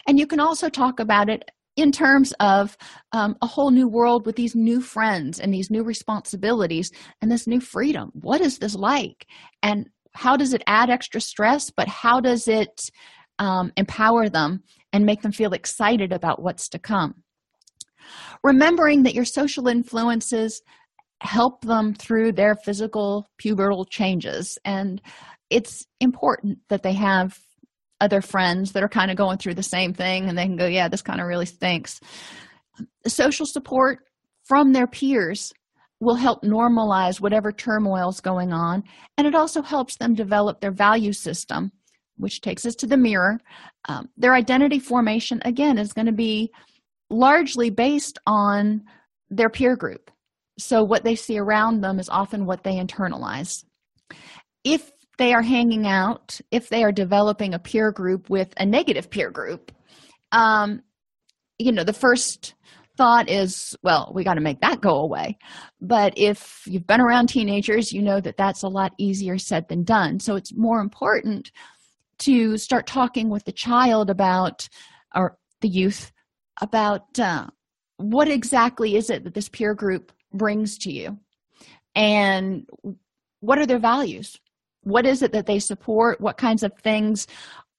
[0.08, 2.78] and you can also talk about it in terms of
[3.12, 6.90] um, a whole new world with these new friends and these new responsibilities
[7.22, 8.12] and this new freedom.
[8.14, 9.26] What is this like?
[9.62, 12.90] And how does it add extra stress, but how does it
[13.40, 17.24] um, empower them and make them feel excited about what's to come?
[18.44, 20.62] remembering that your social influences
[21.22, 25.02] help them through their physical pubertal changes and
[25.50, 27.38] it's important that they have
[28.02, 30.68] other friends that are kind of going through the same thing and they can go
[30.68, 32.00] yeah this kind of really stinks.
[33.08, 34.00] Social support
[34.44, 35.54] from their peers
[36.02, 38.84] will help normalize whatever turmoil is going on
[39.18, 41.72] and it also helps them develop their value system
[42.18, 43.38] which takes us to the mirror.
[43.90, 46.52] Um, their identity formation again is going to be
[47.10, 48.84] largely based on
[49.30, 50.12] their peer group.
[50.58, 53.64] So what they see around them is often what they internalize.
[54.64, 59.10] If they are hanging out if they are developing a peer group with a negative
[59.10, 59.72] peer group
[60.32, 60.82] um,
[61.58, 62.54] you know the first
[62.98, 65.38] thought is well we got to make that go away.
[65.82, 69.84] But if you've been around teenagers you know that that's a lot easier said than
[69.84, 70.20] done.
[70.20, 71.52] So it's more important
[72.20, 74.70] to start talking with the child about
[75.14, 76.12] or the youth
[76.62, 77.48] about uh,
[77.98, 81.18] what exactly is it that this peer group brings to you?
[81.96, 82.68] And
[83.40, 84.40] what are their values
[84.86, 86.22] what is it that they support?
[86.22, 87.28] What kinds of things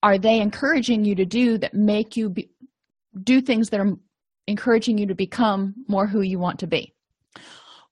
[0.02, 2.50] are they encouraging you to do that make you be,
[3.22, 3.96] do things that are
[4.46, 6.92] encouraging you to become more who you want to be?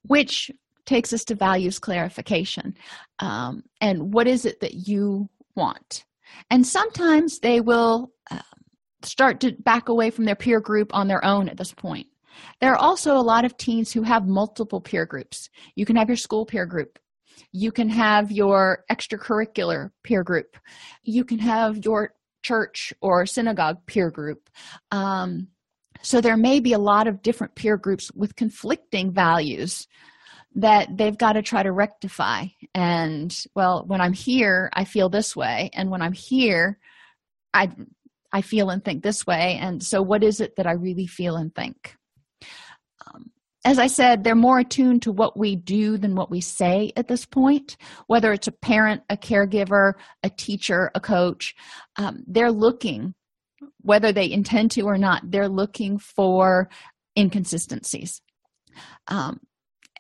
[0.03, 0.51] Which
[0.85, 2.77] takes us to values clarification
[3.21, 6.05] um, and what is it that you want?
[6.51, 8.41] And sometimes they will uh,
[9.03, 12.09] start to back away from their peer group on their own at this point.
[12.61, 15.49] There are also a lot of teens who have multiple peer groups.
[15.77, 16.99] You can have your school peer group
[17.53, 20.57] you can have your extracurricular peer group.
[21.03, 24.49] You can have your church or synagogue peer group.
[24.91, 25.49] Um,
[26.03, 29.89] so there may be a lot of different peer groups with conflicting values
[30.57, 32.47] that they've got to try to rectify.
[32.75, 35.71] And well when i'm here i feel this way.
[35.73, 36.79] And when i'm here
[37.53, 37.71] i
[38.33, 39.59] i feel and think this way.
[39.61, 41.97] And so what is it that i really feel and think
[43.65, 47.09] as i said they're more attuned to what we do than what we say at
[47.09, 51.55] this point whether it's a parent a caregiver a teacher a coach.
[51.97, 53.15] Um, they're looking
[53.81, 56.69] whether they intend to or not they're looking for
[57.19, 58.21] inconsistencies.
[59.09, 59.41] Um,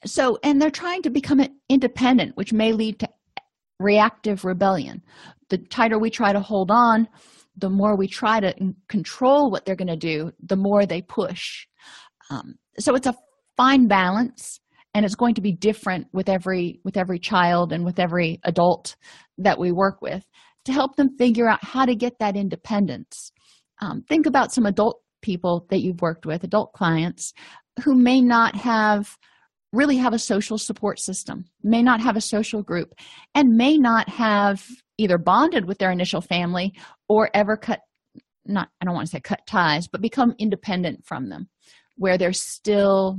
[0.05, 3.09] so and they're trying to become independent which may lead to
[3.79, 5.03] reactive rebellion.
[5.51, 7.09] The tighter we try to hold on
[7.57, 8.53] the more we try to
[8.89, 11.67] control what they're going to do the more they push.
[12.31, 13.15] Um, so it's a
[13.57, 14.61] fine balance
[14.95, 18.97] and it's going to be different with every with every child and with every adult
[19.39, 20.25] that we work with
[20.65, 23.33] to help them figure out how to get that independence.
[23.81, 27.33] Um, think about some adult people that you've worked with adult clients
[27.83, 29.17] who may not have
[29.73, 32.95] really have a social support system may not have a social group
[33.35, 34.65] and may not have
[34.99, 36.73] either bonded with their initial family
[37.09, 37.81] or ever cut
[38.47, 41.49] not i don't want to say cut ties but become independent from them
[41.97, 43.19] where they're still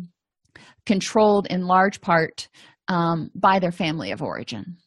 [0.86, 2.48] controlled in large part
[2.88, 4.78] um, by their family of origin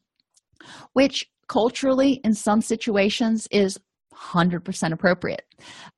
[0.92, 3.78] which culturally in some situations is
[4.14, 5.44] 100% appropriate.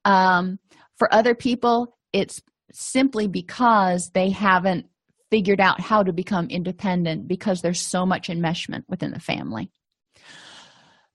[0.05, 0.59] Um,
[0.99, 2.41] for other people it's
[2.73, 4.87] simply because they haven't
[5.31, 9.71] figured out how to become independent because there's so much enmeshment within the family.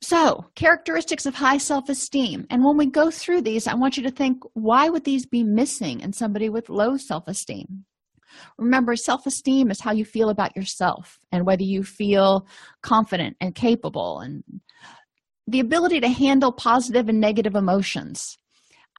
[0.02, 2.46] So characteristics of high self-esteem.
[2.50, 5.44] And when we go through these i want you to think why would these be
[5.44, 7.86] missing in somebody with low self-esteem
[8.58, 12.48] remember self-esteem is how you feel about yourself and whether you feel
[12.82, 14.44] confident and capable and
[15.48, 18.38] the ability to handle positive and negative emotions.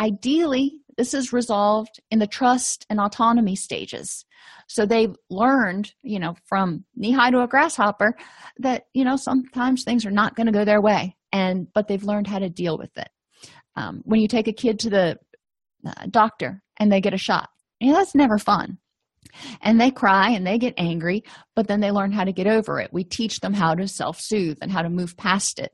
[0.01, 4.25] Ideally this is resolved in the trust and autonomy stages.
[4.66, 8.14] So they've learned you know from knee high to a grasshopper
[8.59, 12.05] that you know sometimes things are not going to go their way and but they've
[12.05, 13.09] learned how to deal with it.
[13.77, 15.18] Um, when you take a kid to the
[15.87, 18.79] uh, doctor and they get a shot you know, that's never fun
[19.61, 21.23] and they cry and they get angry
[21.55, 22.93] but then they learn how to get over it.
[22.93, 25.73] We teach them how to self-soothe and how to move past it.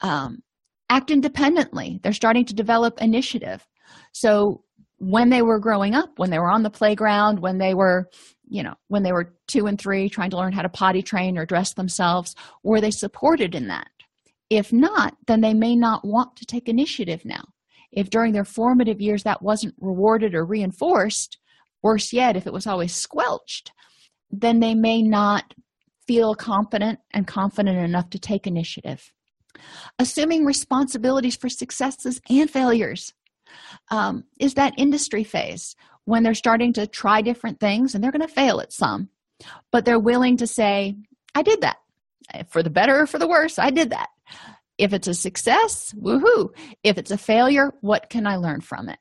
[0.00, 0.42] Um,
[0.90, 2.00] act independently.
[2.02, 3.66] They're starting to develop initiative.
[4.12, 4.64] So
[4.98, 8.08] when they were growing up when they were on the playground when they were
[8.48, 11.36] you know when they were two and three trying to learn how to potty train
[11.36, 13.88] or dress themselves were they supported in that?
[14.48, 17.42] If not then they may not want to take initiative now.
[17.90, 21.38] If during their formative years that wasn't rewarded or reinforced
[21.82, 23.72] worse yet if it was always squelched
[24.32, 25.54] then they may not
[26.06, 29.12] feel competent and confident enough to take initiative.
[29.98, 33.12] Assuming responsibilities for successes and failures
[33.90, 38.26] um, is that industry phase when they're starting to try different things and they're going
[38.26, 39.10] to fail at some
[39.70, 40.96] but they're willing to say
[41.34, 41.76] i did that.
[42.48, 44.08] For the better or for the worse i did that.
[44.78, 46.48] If it's a success woohoo.
[46.82, 48.98] If it's a failure what can i learn from it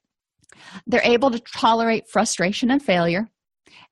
[0.88, 3.30] They're able to tolerate frustration and failure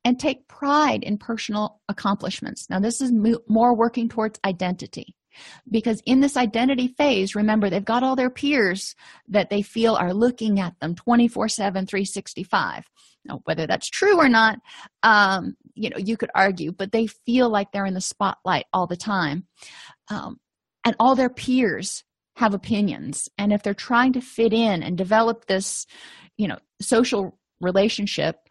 [0.04, 2.70] and take pride in personal accomplishments.
[2.70, 3.12] Now, this is
[3.48, 5.16] more working towards identity
[5.70, 8.96] because in this identity phase, remember, they've got all their peers
[9.28, 12.86] that they feel are looking at them 24 7, 365.
[13.26, 14.60] Now, whether that's true or not,
[15.04, 18.88] um, you know, you could argue, but they feel like they're in the spotlight all
[18.88, 19.46] the time.
[20.10, 20.40] Um,
[20.86, 22.04] and all their peers
[22.38, 23.28] have opinions.
[23.38, 25.86] And if they're trying to fit in and develop this,
[26.40, 28.48] you know, social relationship,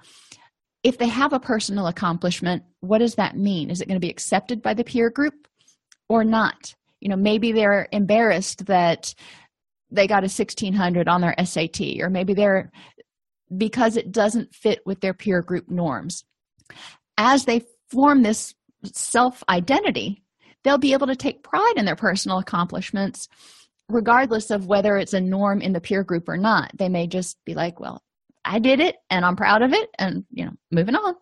[0.84, 3.70] if they have a personal accomplishment, what does that mean?
[3.70, 5.48] Is it going to be accepted by the peer group
[6.06, 6.74] or not?
[7.00, 9.14] You know, maybe they're embarrassed that
[9.90, 12.70] they got a 1600 on their SAT, or maybe they're
[13.56, 16.24] because it doesn't fit with their peer group norms.
[17.16, 20.22] As they form this self identity,
[20.62, 23.28] they'll be able to take pride in their personal accomplishments
[23.88, 26.70] regardless of whether it's a norm in the peer group or not.
[26.76, 28.02] They may just be like, well,
[28.44, 31.14] I did it and I'm proud of it and, you know, moving on.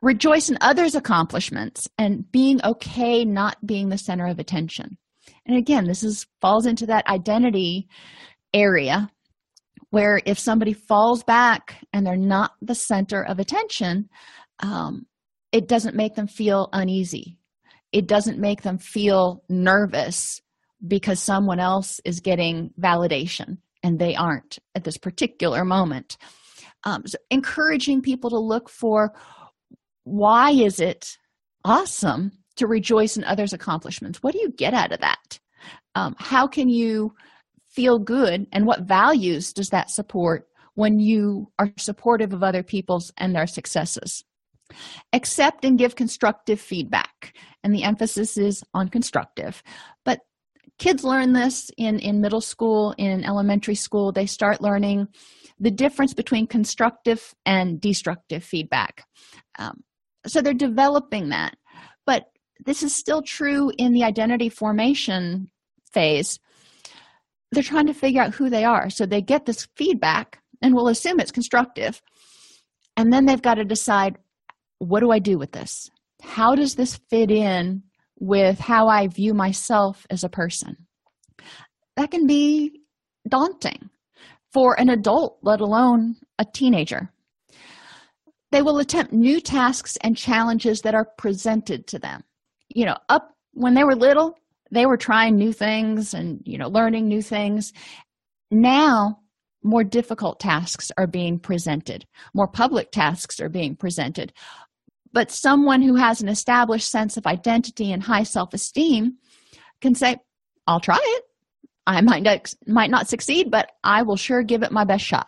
[0.00, 4.96] Rejoice in others' accomplishments and being okay not being the center of attention.
[5.46, 7.88] And again, this is falls into that identity
[8.54, 9.10] area
[9.90, 14.08] where if somebody falls back and they're not the center of attention,
[14.60, 15.06] um,
[15.50, 17.38] it doesn't make them feel uneasy.
[17.90, 20.42] It doesn't make them feel nervous
[20.86, 26.16] because someone else is getting validation and they aren't at this particular moment.
[26.84, 29.12] Um, so encouraging people to look for
[30.04, 31.18] why is it
[31.64, 34.22] awesome to rejoice in others' accomplishments?
[34.22, 35.38] What do you get out of that?
[35.94, 37.14] Um, how can you
[37.68, 43.12] feel good and what values does that support when you are supportive of other people's
[43.16, 44.24] and their successes?
[45.12, 49.62] Accept and give constructive feedback, and the emphasis is on constructive.
[50.04, 50.20] But
[50.78, 55.08] kids learn this in in middle school in elementary school they start learning
[55.60, 59.04] the difference between constructive and destructive feedback.
[59.58, 59.82] Um,
[60.26, 61.56] so they're developing that.
[62.06, 62.26] But
[62.64, 65.50] this is still true in the identity formation
[65.92, 66.38] phase.
[67.50, 68.90] They're trying to figure out who they are.
[68.90, 72.02] So they get this feedback and we'll assume it's constructive.
[72.96, 74.18] And then they've got to decide
[74.80, 75.90] what do i do with this?
[76.22, 77.82] How does this fit in
[78.20, 80.76] with how I view myself as a person.
[81.96, 82.82] That can be
[83.28, 83.90] daunting
[84.52, 87.10] for an adult, let alone a teenager.
[88.50, 92.22] They will attempt new tasks and challenges that are presented to them.
[92.68, 94.34] You know, up when they were little,
[94.70, 97.72] they were trying new things and, you know, learning new things.
[98.50, 99.20] Now,
[99.62, 104.32] more difficult tasks are being presented, more public tasks are being presented
[105.18, 109.16] but someone who has an established sense of identity and high self-esteem
[109.80, 110.16] can say
[110.68, 111.24] i'll try it.
[111.88, 115.26] I might not, might not succeed but i will sure give it my best shot.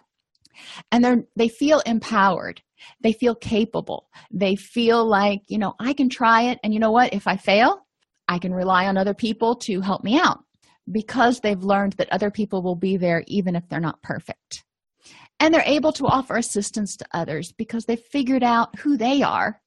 [0.92, 2.62] And they they feel empowered.
[3.00, 4.08] They feel capable.
[4.30, 7.12] They feel like you know i can try it and you know what?
[7.12, 7.84] If i fail
[8.28, 10.38] i can rely on other people to help me out
[10.88, 14.62] because they've learned that other people will be there even if they're not perfect.
[15.40, 19.60] And they're able to offer assistance to others because they've figured out who they are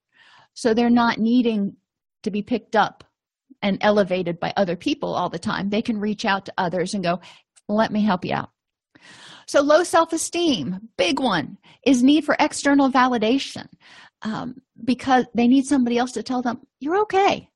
[0.53, 1.75] so they're not needing
[2.23, 3.03] to be picked up
[3.61, 5.69] and elevated by other people all the time.
[5.69, 7.19] They can reach out to others and go
[7.69, 8.49] let me help you out.
[9.47, 13.67] So low self-esteem big one is need for external validation
[14.21, 17.49] um, because they need somebody else to tell them you're okay.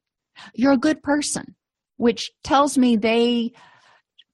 [0.53, 1.55] You're a good person
[1.97, 3.53] which tells me they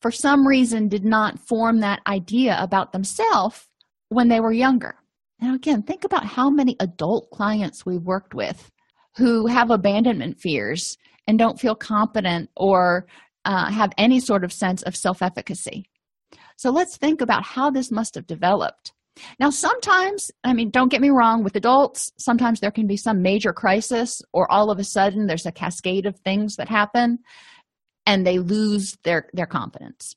[0.02, 3.67] for some reason did not form that idea about themselves
[4.10, 4.95] when they were younger
[5.43, 8.71] now, again, think about how many adult clients we've worked with
[9.17, 13.08] who have abandonment fears and don't feel competent or
[13.43, 15.89] uh, have any sort of sense of self efficacy.
[16.56, 18.93] So let's think about how this must have developed.
[19.38, 23.21] Now, sometimes, I mean, don't get me wrong, with adults, sometimes there can be some
[23.21, 27.19] major crisis, or all of a sudden there's a cascade of things that happen
[28.06, 30.15] and they lose their, their confidence.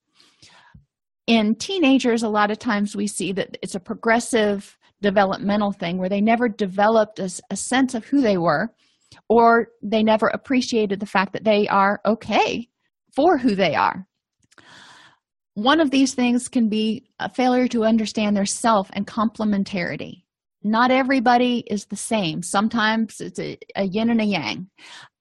[1.27, 6.09] In teenagers, a lot of times we see that it's a progressive developmental thing where
[6.09, 8.73] they never developed a, a sense of who they were
[9.29, 12.69] or they never appreciated the fact that they are okay
[13.15, 14.07] for who they are.
[15.55, 20.25] One of these things can be a failure to understand their self and complementarity.
[20.63, 22.43] Not everybody is the same.
[22.43, 24.69] Sometimes it's a, a yin and a yang.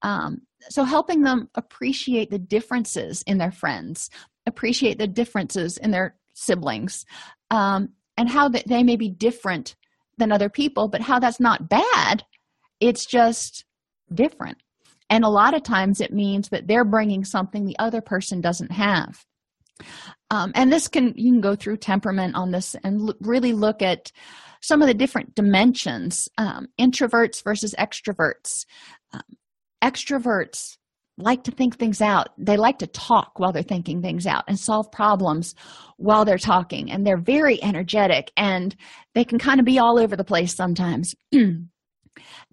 [0.01, 4.09] Um, so, helping them appreciate the differences in their friends,
[4.45, 7.05] appreciate the differences in their siblings,
[7.51, 9.75] um, and how that they may be different
[10.17, 12.23] than other people but how that's not bad
[12.79, 13.65] it's just
[14.13, 14.57] different.
[15.09, 18.71] And a lot of times it means that they're bringing something the other person doesn't
[18.71, 19.23] have.
[20.31, 23.81] Um, and this can you can go through temperament on this and l- really look
[23.81, 24.11] at
[24.61, 28.65] some of the different dimensions um, introverts versus extroverts.
[29.13, 29.21] Um,
[29.83, 30.77] extroverts
[31.17, 32.29] like to think things out.
[32.37, 35.55] They like to talk while they're thinking things out and solve problems
[35.97, 36.91] while they're talking.
[36.91, 38.75] And they're very energetic and
[39.13, 41.15] they can kind of be all over the place sometimes.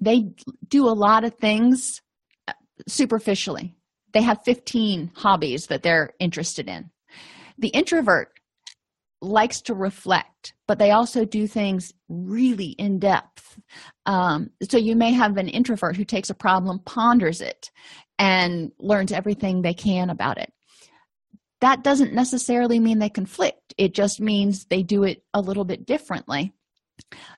[0.01, 0.31] They
[0.67, 2.03] do a lot of things
[2.49, 2.53] uh,
[2.89, 3.77] superficially.
[4.13, 6.91] They have 15 hobbies that they're interested in.
[7.59, 8.33] The introvert
[9.21, 13.61] likes to reflect but they also do things really in depth.
[14.07, 17.71] Um, so you may have an introvert who takes a problem ponders it
[18.23, 20.53] and learns everything they can about it.
[21.61, 23.75] That doesn't necessarily mean they conflict.
[23.77, 26.55] It just means they do it a little bit differently.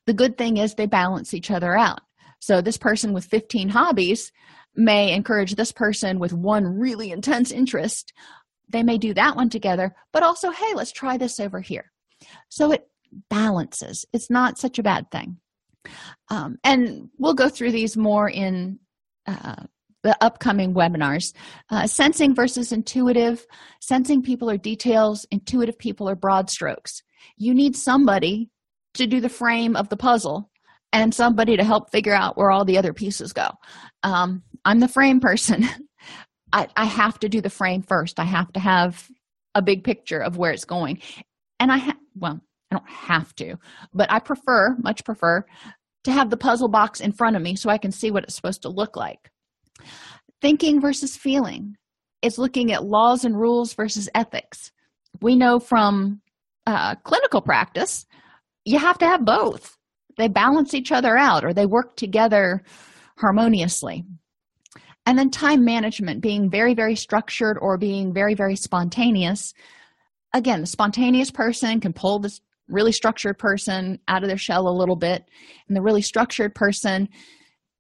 [0.05, 2.01] The good thing is they balance each other out.
[2.39, 4.31] So this person with 15 hobbies
[4.77, 8.13] may encourage this person with one really intense interest.
[8.69, 11.91] They may do that one together but also hey let's try this over here.
[12.51, 12.87] So it
[13.31, 14.05] balances.
[14.13, 15.39] It's not such a bad thing.
[16.29, 18.81] Um, and we'll go through these more in
[19.27, 19.65] uh,
[20.05, 21.33] the upcoming webinars.
[21.71, 23.45] Uh, sensing versus intuitive.
[23.81, 25.27] Sensing people are details.
[25.33, 27.03] Intuitive people are broad strokes.
[27.37, 28.51] You need somebody
[28.95, 30.51] to do the frame of the puzzle
[30.93, 33.51] and somebody to help figure out where all the other pieces go.
[34.05, 35.65] Um, i'm the frame person.
[36.53, 38.21] I, I have to do the frame first.
[38.21, 39.11] I have to have
[39.57, 41.01] a big picture of where it's going.
[41.59, 42.41] And i ha- well
[42.71, 43.57] i don't have to
[43.93, 45.45] but i prefer much prefer
[46.05, 48.35] to have the puzzle box in front of me so i can see what it's
[48.35, 49.31] supposed to look like
[50.41, 51.77] thinking versus feeling
[52.23, 54.73] is looking at laws and rules versus ethics.
[55.21, 56.21] We know from
[56.67, 58.07] uh, clinical practice
[58.65, 59.77] you have to have both.
[60.17, 62.63] They balance each other out or they work together
[63.19, 64.05] harmoniously.
[65.07, 69.53] And then time management being very very structured or being very very spontaneous.
[70.33, 74.79] Again the spontaneous person can pull this really structured person out of their shell a
[74.79, 75.25] little bit
[75.69, 77.09] and the really structured person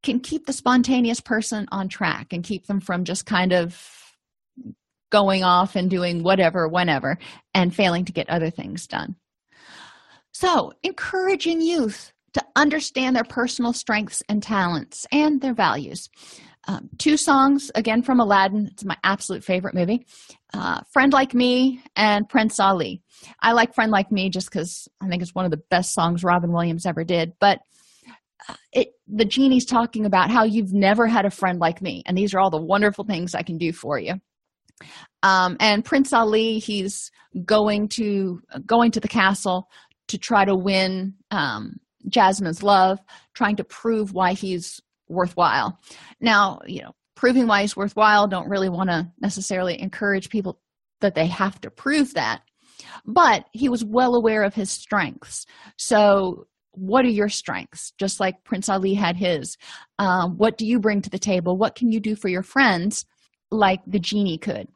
[0.04, 4.14] can keep the spontaneous person on track and keep them from just kind of
[5.10, 7.18] going off and doing whatever whenever
[7.54, 9.16] and failing to get other things done.
[10.32, 16.10] So encouraging youth to understand their personal strengths and talents and their values.
[16.66, 18.68] Um, two songs again from aladdin.
[18.72, 20.06] It's my absolute favorite movie.
[20.52, 23.02] Uh, friend like me and prince ali.
[23.40, 26.24] I like friend like me just because i think it's one of the best songs
[26.24, 27.60] robin williams ever did but
[28.72, 32.34] it the genie's talking about how you've never had a friend like me and these
[32.34, 34.14] are all the wonderful things i can do for you.
[35.22, 37.10] Um, and prince ali he's
[37.44, 39.68] going to going to the castle
[40.08, 41.76] to try to win um,
[42.08, 42.98] jasmine's love
[43.34, 45.78] trying to prove why he's worthwhile.
[46.20, 50.60] Now you know proving why he's worthwhile don't really want to necessarily encourage people
[51.00, 52.42] that they have to prove that
[53.04, 55.46] but he was well aware of his strengths.
[55.76, 56.46] So
[56.76, 57.92] what are your strengths?
[57.98, 59.56] Just like prince ali had his
[59.98, 61.56] um, what do you bring to the table?
[61.56, 63.06] What can you do for your friends
[63.50, 64.68] like the genie could?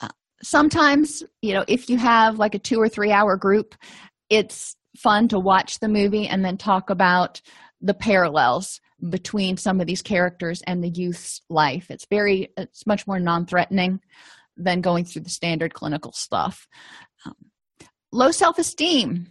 [0.00, 0.08] Uh,
[0.42, 3.74] sometimes you know if you have like a two or three hour group
[4.28, 7.40] it's fun to watch the movie and then talk about
[7.80, 11.90] the parallels between some of these characters and the youth's life.
[11.90, 14.00] It's very it's much more non-threatening
[14.56, 16.68] than going through the standard clinical stuff.
[17.24, 17.34] Um,
[18.12, 19.26] low self-esteem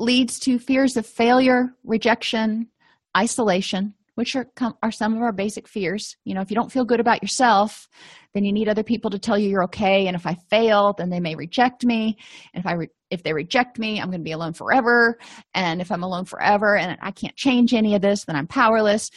[0.00, 2.68] leads to fears of failure rejection
[3.16, 4.46] isolation which are,
[4.82, 6.14] are some of our basic fears.
[6.24, 7.88] You know if you don't feel good about yourself
[8.34, 10.06] then you need other people to tell you you're okay.
[10.06, 12.18] And if i fail then they may reject me.
[12.52, 15.18] And if i re- if they reject me i'm going to be alone forever.
[15.54, 19.10] And if i'm alone forever and i can't change any of this then i'm powerless.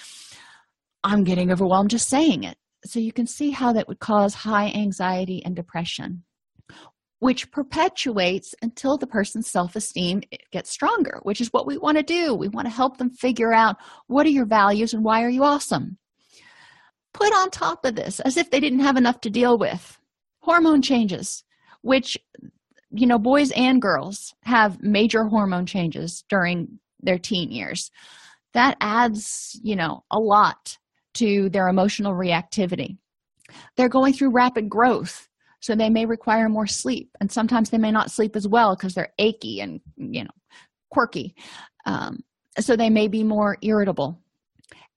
[1.04, 2.58] I'm getting overwhelmed just saying it.
[2.86, 6.24] So you can see how that would cause high anxiety and depression
[7.24, 10.22] which perpetuates until the person's self-esteem
[10.52, 12.36] gets stronger which is what we want to do.
[12.36, 15.46] We want to help them figure out what are your values and why are you
[15.46, 15.98] awesome.
[17.14, 19.98] Put on top of this as if they didn't have enough to deal with
[20.40, 21.46] hormone changes
[21.82, 22.18] which
[22.92, 27.90] you know boys and girls have major hormone changes during their teen years.
[28.54, 30.78] That adds you know a lot
[31.14, 32.98] to their emotional reactivity.
[33.78, 35.30] They're going through rapid growth
[35.64, 38.94] so they may require more sleep and sometimes they may not sleep as well because
[38.94, 40.30] they're achy and you know
[40.92, 41.36] quirky
[41.86, 42.20] um,
[42.60, 44.20] so they may be more irritable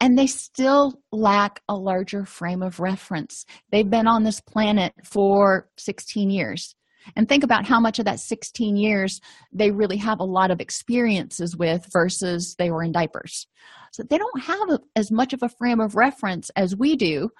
[0.00, 3.46] and they still lack a larger frame of reference.
[3.72, 6.74] They've been on this planet for 16 years.
[7.14, 9.20] And think about how much of that 16 years
[9.52, 13.46] they really have a lot of experiences with versus they were in diapers.
[13.92, 17.30] So they don't have a, as much of a frame of reference as we do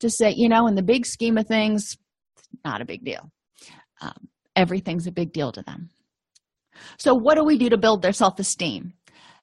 [0.00, 1.96] to say, you know, in the big scheme of things,
[2.64, 3.30] not a big deal.
[4.00, 5.90] Um, everything's a big deal to them.
[6.98, 8.92] So, what do we do to build their self esteem?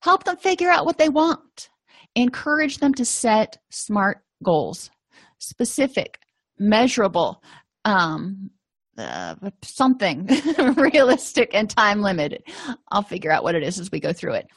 [0.02, 1.70] Help them figure out what they want.
[2.16, 4.92] Encourage them to set smart goals,
[5.40, 6.20] specific,
[6.60, 7.42] measurable,
[7.86, 8.52] um,
[8.98, 10.28] uh, something
[10.76, 12.44] realistic and time limited.
[12.92, 14.48] I'll figure out what it is as we go through it.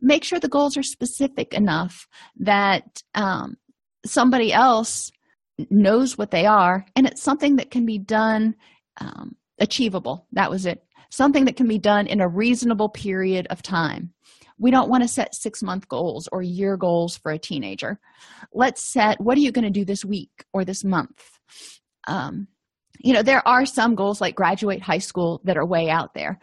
[0.00, 3.56] Make sure the goals are specific enough that um,
[4.04, 5.10] somebody else
[5.70, 8.54] knows what they are and it's something that can be done
[9.00, 10.26] um, achievable.
[10.32, 10.82] That was it.
[11.10, 14.12] Something that can be done in a reasonable period of time.
[14.58, 17.98] We don't want to set six month goals or year goals for a teenager.
[18.52, 21.22] Let's set what are you going to do this week or this month?
[22.08, 22.48] Um,
[22.98, 26.38] you know, there are some goals like graduate high school that are way out there,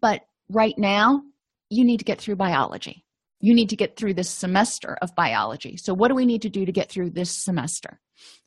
[0.00, 1.22] but right now,
[1.70, 3.04] you need to get through biology.
[3.40, 5.76] You need to get through this semester of biology.
[5.76, 8.00] So, what do we need to do to get through this semester?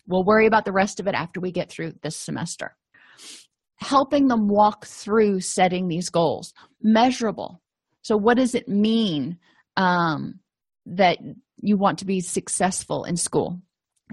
[0.08, 2.76] We'll worry about the rest of it after we get through this semester.
[3.78, 7.62] Helping them walk through setting these goals, measurable.
[8.02, 9.38] So, what does it mean
[9.76, 10.40] um,
[10.86, 11.18] that
[11.62, 13.62] you want to be successful in school?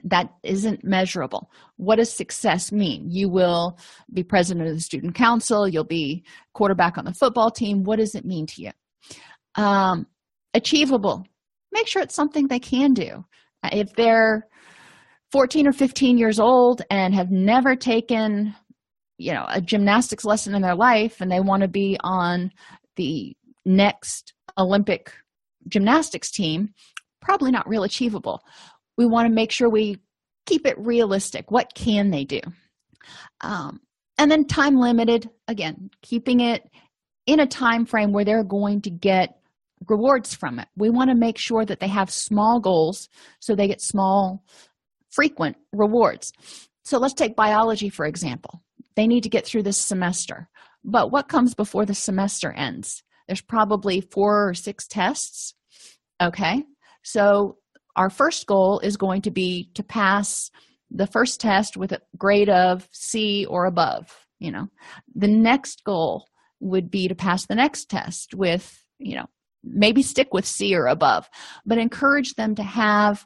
[0.05, 1.51] That isn't measurable.
[1.77, 3.11] What does success mean?
[3.11, 3.79] You will
[4.13, 6.25] be president of the student council, you'll be
[6.55, 7.85] quarterback on the football team.
[7.85, 8.71] What does it mean to you?
[9.55, 10.07] Um,
[10.55, 11.27] achievable.
[11.71, 13.25] Make sure it's something they can do.
[13.65, 14.49] If they're
[15.33, 18.55] 14 or 15 years old and have never taken
[19.19, 22.51] you know a gymnastics lesson in their life and they want to be on
[22.97, 25.13] the next Olympic
[25.69, 26.71] gymnastics team,
[27.21, 28.43] probably not real achievable.
[28.99, 29.99] We want to make sure we
[30.47, 31.51] keep it realistic.
[31.51, 32.41] What can they do?
[33.41, 33.81] Um,
[34.19, 36.69] and then time limited, again, keeping it
[37.27, 39.39] in a time frame where they're going to get
[39.89, 40.69] rewards from it.
[40.77, 43.09] We want to make sure that they have small goals
[43.41, 44.45] so they get small,
[45.13, 46.33] frequent rewards.
[46.85, 48.63] So let's take biology, for example.
[48.97, 50.49] They need to get through this semester.
[50.85, 53.03] But what comes before the semester ends?
[53.27, 55.55] There's probably four or six tests.
[56.21, 56.65] Okay,
[57.03, 57.59] so
[57.97, 60.51] our first goal is going to be to pass
[60.91, 64.27] the first test with a grade of C or above.
[64.39, 64.69] You know,
[65.15, 66.27] the next goal
[66.61, 69.27] would be to pass the next test with, you know,
[69.65, 71.29] maybe stick with C or above,
[71.65, 73.25] but encourage them to have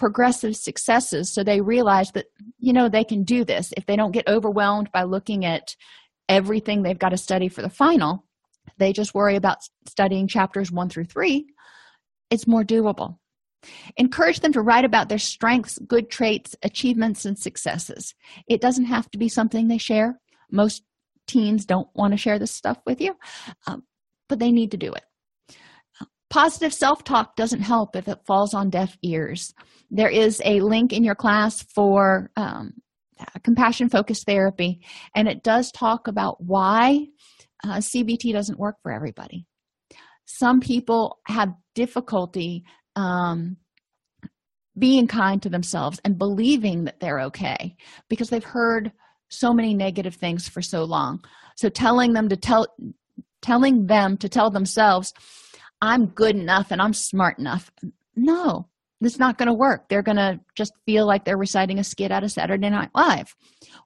[0.00, 2.24] progressive successes so they realize that,
[2.58, 3.70] you know, they can do this.
[3.76, 5.76] If they don't get overwhelmed by looking at
[6.26, 8.24] everything they've got to study for the final,
[8.78, 11.44] they just worry about studying chapters one through three,
[12.30, 13.18] it's more doable.
[13.98, 18.14] Encourage them to write about their strengths, good traits, achievements, and successes.
[18.48, 20.18] It doesn't have to be something they share.
[20.50, 20.82] Most
[21.26, 23.16] teens don't want to share this stuff with you,
[23.66, 23.82] um,
[24.30, 25.04] but they need to do it.
[26.30, 29.52] Positive self talk doesn't help if it falls on deaf ears.
[29.90, 32.74] There is a link in your class for um,
[33.42, 34.80] compassion focused therapy,
[35.14, 37.06] and it does talk about why
[37.64, 39.46] uh, CBT doesn't work for everybody.
[40.24, 42.64] Some people have difficulty
[42.94, 43.56] um,
[44.78, 47.76] being kind to themselves and believing that they're okay
[48.08, 48.92] because they've heard
[49.28, 51.24] so many negative things for so long.
[51.56, 52.66] So telling them to tell
[53.42, 55.14] telling them to tell themselves,
[55.82, 57.70] I'm good enough and I'm smart enough.
[58.16, 58.68] No,
[59.00, 59.88] it's not going to work.
[59.88, 63.34] They're going to just feel like they're reciting a skit out of Saturday Night Live.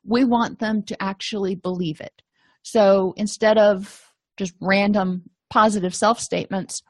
[0.05, 2.23] We want them to actually believe it.
[2.63, 6.83] So instead of just random positive self statements,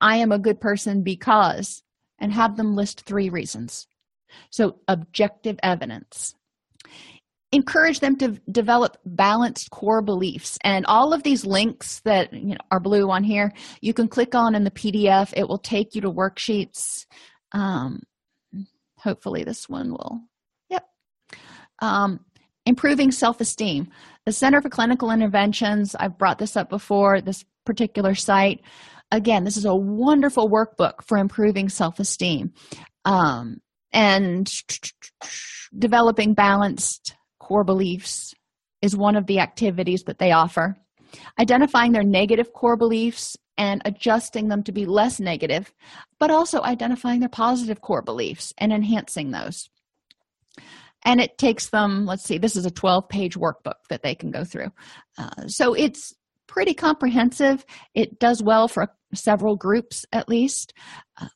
[0.00, 1.82] I am a good person because,
[2.18, 3.86] and have them list three reasons.
[4.50, 6.34] So, objective evidence.
[7.52, 10.58] Encourage them to develop balanced core beliefs.
[10.64, 14.34] And all of these links that you know, are blue on here, you can click
[14.34, 15.32] on in the PDF.
[15.36, 17.06] It will take you to worksheets.
[17.52, 18.02] Um,
[18.98, 20.20] hopefully, this one will.
[20.70, 20.84] Yep.
[21.80, 22.20] Um,
[22.66, 23.88] improving self esteem.
[24.24, 28.60] The Center for Clinical Interventions, I've brought this up before, this particular site.
[29.12, 32.52] Again, this is a wonderful workbook for improving self esteem
[33.04, 33.60] um,
[33.92, 34.52] and
[35.78, 37.15] developing balanced
[37.46, 38.34] core beliefs
[38.82, 40.76] is one of the activities that they offer.
[41.38, 45.72] Identifying their negative core beliefs and adjusting them to be less negative,
[46.18, 49.70] but also identifying their positive core beliefs and enhancing those.
[51.04, 54.32] And it takes them let's see this is a 12 page workbook that they can
[54.32, 54.72] go through.
[55.16, 56.12] Uh, so it's
[56.48, 57.64] pretty comprehensive.
[57.94, 60.72] It does well for several groups at least.
[61.20, 61.28] Uh,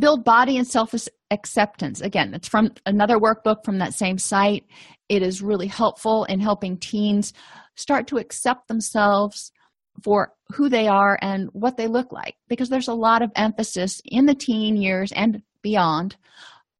[0.00, 0.94] build body and self
[1.30, 4.64] acceptance again it's from another workbook from that same site
[5.08, 7.32] it is really helpful in helping teens
[7.74, 9.52] start to accept themselves
[10.02, 14.00] for who they are and what they look like because there's a lot of emphasis
[14.04, 16.16] in the teen years and beyond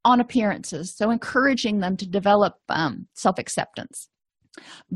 [0.05, 4.09] on appearances, so encouraging them to develop um, self acceptance.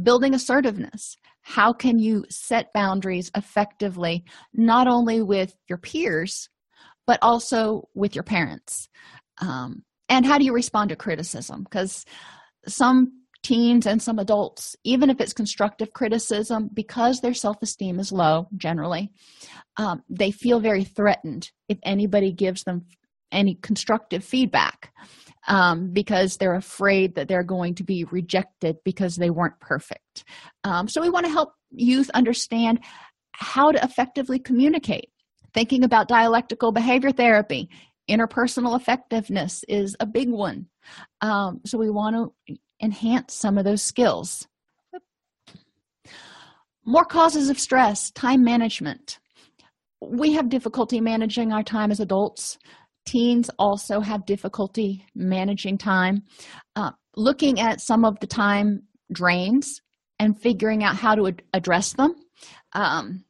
[0.03, 1.17] Building assertiveness.
[1.43, 4.25] how can you set boundaries effectively
[4.55, 6.49] not only with your peers
[7.07, 8.89] but also with your parents
[9.41, 12.05] um, and how do you respond to criticism because
[12.67, 13.13] some
[13.43, 19.11] teens and some adults even if it's constructive criticism because their self-esteem is low generally
[19.79, 22.87] um, they feel very threatened if anybody gives them
[23.33, 24.93] any constructive feedback
[25.49, 30.25] um, because they're afraid that they're going to be rejected because they weren't perfect.
[30.65, 32.81] Um, so, we want to help youth understand
[33.33, 35.09] how to effectively communicate.
[35.55, 37.69] Thinking about dialectical behavior therapy,
[38.09, 40.67] interpersonal effectiveness is a big one.
[41.21, 44.47] Um, so, we want to enhance some of those skills.
[46.85, 49.21] More causes of stress, time management.
[50.01, 52.59] We have difficulty managing our time as adults
[53.07, 56.23] teens also have difficulty managing time
[56.77, 58.83] uh, looking at some of the time
[59.13, 59.83] drains
[60.19, 62.15] and figuring out how to ad- address them
[62.73, 63.25] um,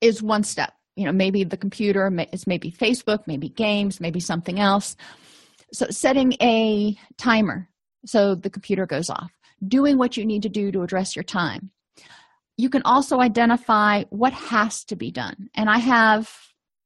[0.00, 4.58] is one step you know maybe the computer is maybe facebook maybe games maybe something
[4.58, 4.96] else
[5.72, 7.68] so setting a timer
[8.04, 9.32] so the computer goes off
[9.66, 11.70] doing what you need to do to address your time
[12.56, 16.28] you can also identify what has to be done and i have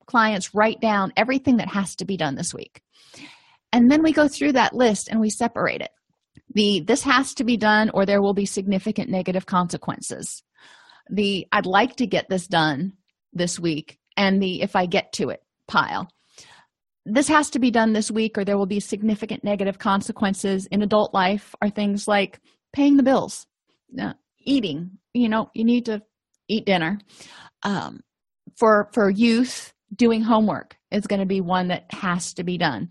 [0.06, 2.80] clients write down everything that has to be done this week.
[3.72, 5.90] And then we go through that list and we separate it.
[6.54, 10.42] The this has to be done or there will be significant negative consequences.
[11.10, 12.94] The I'd like to get this done
[13.36, 16.08] this week and the if I get to it pile.
[17.04, 20.82] This has to be done this week or there will be significant negative consequences in
[20.82, 22.40] adult life are things like
[22.72, 23.46] paying the bills,
[24.00, 26.02] uh, eating, you know, you need to
[26.48, 26.98] eat dinner.
[27.62, 28.00] Um,
[28.56, 32.88] for for youth doing homework is going to be one that has to be done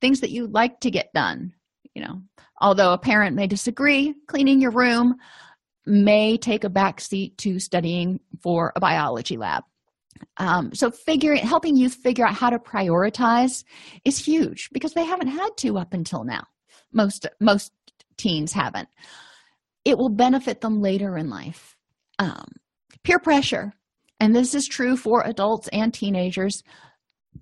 [0.00, 1.52] things that you like to get done
[1.94, 2.20] you know
[2.60, 5.14] although a parent may disagree cleaning your room
[5.86, 9.62] may take a back seat to studying for a biology lab
[10.36, 13.64] um, so figuring helping youth figure out how to prioritize
[14.04, 16.44] is huge because they haven't had to up until now.
[16.92, 17.72] Most most
[18.16, 18.88] teens haven't.
[19.84, 21.76] It will benefit them later in life.
[22.18, 22.46] Um,
[23.02, 23.72] peer pressure
[24.22, 26.62] and this is true for adults and teenagers,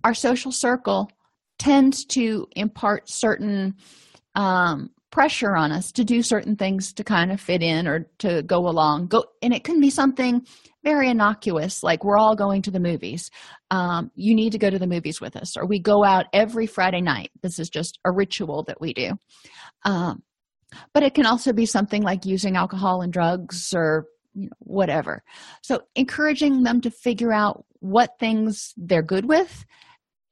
[0.03, 1.11] our social circle
[1.59, 3.74] tends to impart certain
[4.35, 8.42] um, pressure on us to do certain things to kind of fit in or to
[8.42, 10.46] go along go and it can be something
[10.84, 13.30] very innocuous like we're all going to the movies
[13.70, 16.66] um, you need to go to the movies with us or we go out every
[16.66, 19.18] friday night this is just a ritual that we do
[19.84, 20.22] um,
[20.94, 25.22] but it can also be something like using alcohol and drugs or you know, whatever.
[25.62, 29.64] So, encouraging them to figure out what things they're good with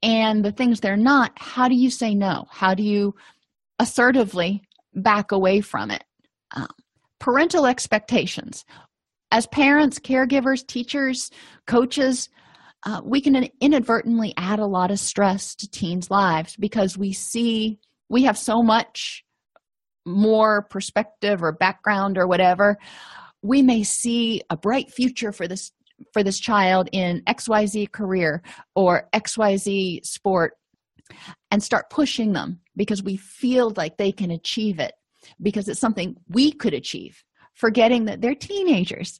[0.01, 1.33] and the things they're not.
[1.35, 2.45] How do you say no?
[2.49, 3.15] How do you
[3.79, 4.63] assertively
[4.93, 6.03] back away from it?
[6.55, 6.67] Um,
[7.19, 8.65] parental expectations.
[9.31, 11.29] As parents, caregivers, teachers,
[11.67, 12.29] coaches,
[12.85, 17.77] uh, we can inadvertently add a lot of stress to teens' lives because we see
[18.09, 19.23] we have so much
[20.05, 22.77] more perspective or background or whatever
[23.41, 25.71] we may see a bright future for this
[26.13, 28.41] for this child in xyz career
[28.75, 30.53] or xyz sport
[31.51, 34.93] and start pushing them because we feel like they can achieve it
[35.41, 37.23] because it's something we could achieve.
[37.55, 39.19] Forgetting that they're teenagers.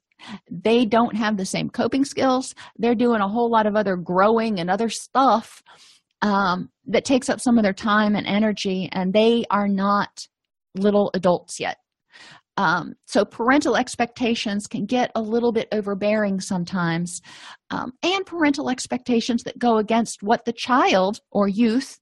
[0.49, 2.55] They don't have the same coping skills.
[2.77, 5.61] They're doing a whole lot of other growing and other stuff
[6.21, 10.27] um, that takes up some of their time and energy and they are not
[10.75, 11.77] little adults yet
[12.59, 17.21] um, so parental expectations can get a little bit overbearing sometimes.
[17.69, 22.01] Um, and parental expectations that go against what the child or youth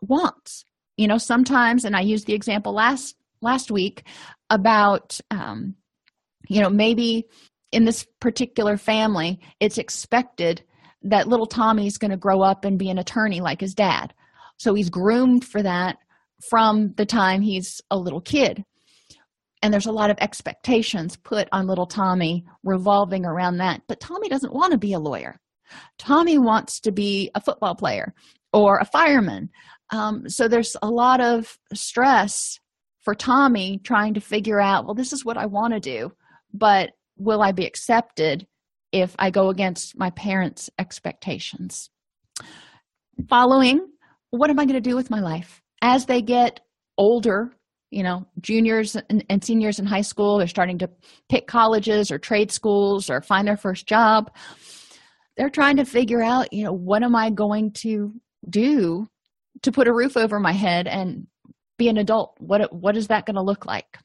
[0.00, 0.64] wants.
[0.96, 4.04] You know sometimes and i used the example last last week
[4.48, 5.74] about um,
[6.48, 7.26] you know maybe
[7.72, 10.62] in this particular family it's expected
[11.02, 14.14] that little tommy's going to grow up and be an attorney like his dad.
[14.56, 15.96] So he's groomed for that
[16.48, 18.64] from the time he's a little kid
[19.64, 23.80] and there's a lot of expectations put on little Tommy revolving around that.
[23.88, 25.40] But Tommy doesn't want to be a lawyer.
[25.98, 28.12] Tommy wants to be a football player
[28.52, 29.48] or a fireman.
[29.88, 32.60] Um, so there's a lot of stress
[33.00, 36.12] for Tommy trying to figure out, well, this is what I want to do,
[36.52, 38.46] but will I be accepted
[38.92, 41.88] if I go against my parents' expectations?
[43.30, 43.80] Following,
[44.28, 45.62] what am I going to do with my life?
[45.80, 46.60] As they get
[46.98, 47.50] older,
[47.94, 50.90] you know juniors and, and, seniors in high school they're starting to
[51.28, 54.30] pick colleges or trade schools or find their first job.
[55.36, 58.12] They're trying to figure out you know what am i going to
[58.48, 59.08] do
[59.62, 61.26] to put a roof over my head and
[61.78, 62.36] be an adult?
[62.38, 63.98] What what is that going to look like?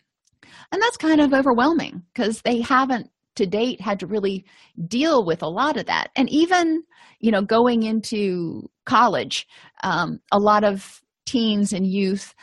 [0.72, 4.46] And that's kind of overwhelming because they haven't to date had to really
[4.88, 6.10] deal with a lot of that.
[6.16, 6.84] And even
[7.20, 9.48] you know going into college
[9.84, 12.34] um, a lot of teens and youth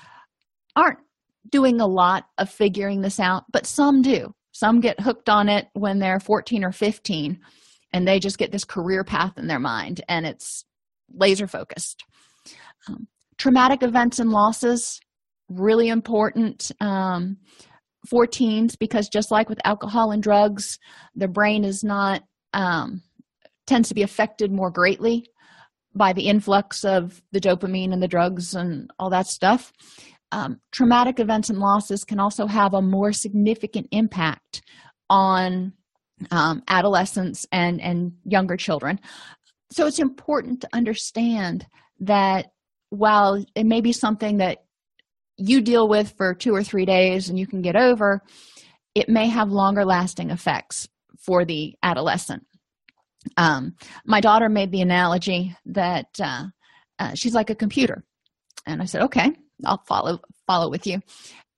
[0.76, 0.98] aren't
[1.50, 4.32] doing a lot of figuring this out but some do.
[4.52, 7.38] Some get hooked on it when they're 14 or 15
[7.92, 10.64] and they just get this career path in their mind and it's
[11.12, 12.04] laser focused.
[12.88, 13.06] Um,
[13.38, 15.00] traumatic events and losses
[15.48, 17.36] really important um,
[18.08, 20.78] for teens because just like with alcohol and drugs
[21.14, 22.22] the brain is not
[22.52, 23.02] um,
[23.66, 25.26] tends to be affected more greatly
[25.94, 29.72] by the influx of the dopamine and the drugs and all that stuff
[30.36, 34.60] um, traumatic events and losses can also have a more significant impact
[35.08, 35.72] on
[36.30, 39.00] um, adolescents and and younger children.
[39.72, 41.66] So it's important to understand
[42.00, 42.52] that
[42.90, 44.58] while it may be something that
[45.38, 48.22] you deal with for two or three days and you can get over
[48.94, 52.46] it may have longer lasting effects for the adolescent.
[53.36, 53.74] Um,
[54.06, 56.44] my daughter made the analogy that uh,
[56.98, 58.04] uh, she's like a computer.
[58.66, 59.32] And i said okay
[59.64, 61.00] i'll follow follow with you.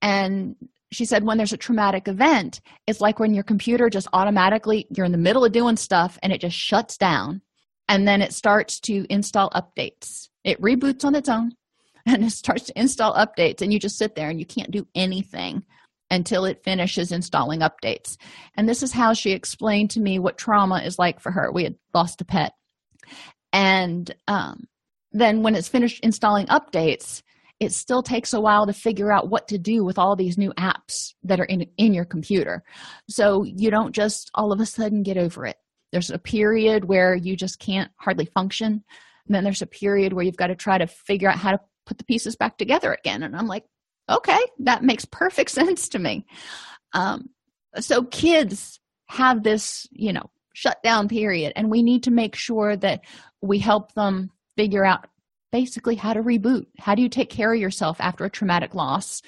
[0.00, 0.56] And
[0.90, 5.04] she said when there's a traumatic event it's like when your computer just automatically you're
[5.04, 7.42] in the middle of doing stuff and it just shuts down
[7.88, 10.28] and then it starts to install updates.
[10.44, 11.52] It reboots on its own
[12.06, 14.86] and it starts to install updates and you just sit there and you can't do
[14.94, 15.62] anything
[16.10, 18.16] until it finishes installing updates.
[18.56, 21.52] And this is how she explained to me what trauma is like for her.
[21.52, 22.52] We had lost a pet.
[23.52, 24.68] And um,
[25.12, 27.22] then when it's finished installing updates
[27.60, 30.52] it still takes a while to figure out what to do with all these new
[30.52, 32.62] apps that are in, in your computer.
[33.08, 35.56] So you don't just all of a sudden get over it.
[35.90, 38.84] There's a period where you just can't hardly function.
[39.26, 41.60] And then there's a period where you've got to try to figure out how to
[41.84, 43.22] put the pieces back together again.
[43.22, 43.64] And i'm like
[44.10, 46.26] okay that makes perfect sense to me.
[46.92, 47.30] Um,
[47.80, 53.00] so kids have this you know shutdown period and we need to make sure that
[53.40, 55.06] we help them figure out
[55.50, 56.66] basically how to reboot.
[56.78, 59.22] How do you take care of yourself after a traumatic loss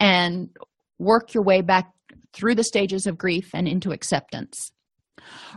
[0.00, 0.50] and
[0.98, 1.92] work your way back
[2.32, 4.72] through the stages of grief and into acceptance?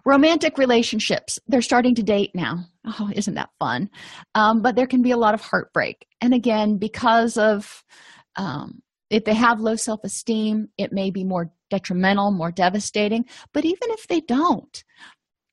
[0.06, 1.38] Romantic relationships.
[1.48, 2.66] They're starting to date now.
[2.86, 3.90] Oh isn't that fun?
[4.34, 6.06] Um, but there can be a lot of heartbreak.
[6.22, 7.84] And again because of
[8.36, 13.26] um, if they have low self-esteem it may be more detrimental more devastating.
[13.54, 14.84] But even if they don't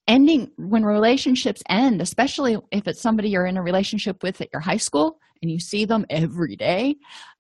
[0.08, 4.60] ending when relationships end especially if it's somebody you're in a relationship with at your
[4.60, 6.94] high school and you see them every day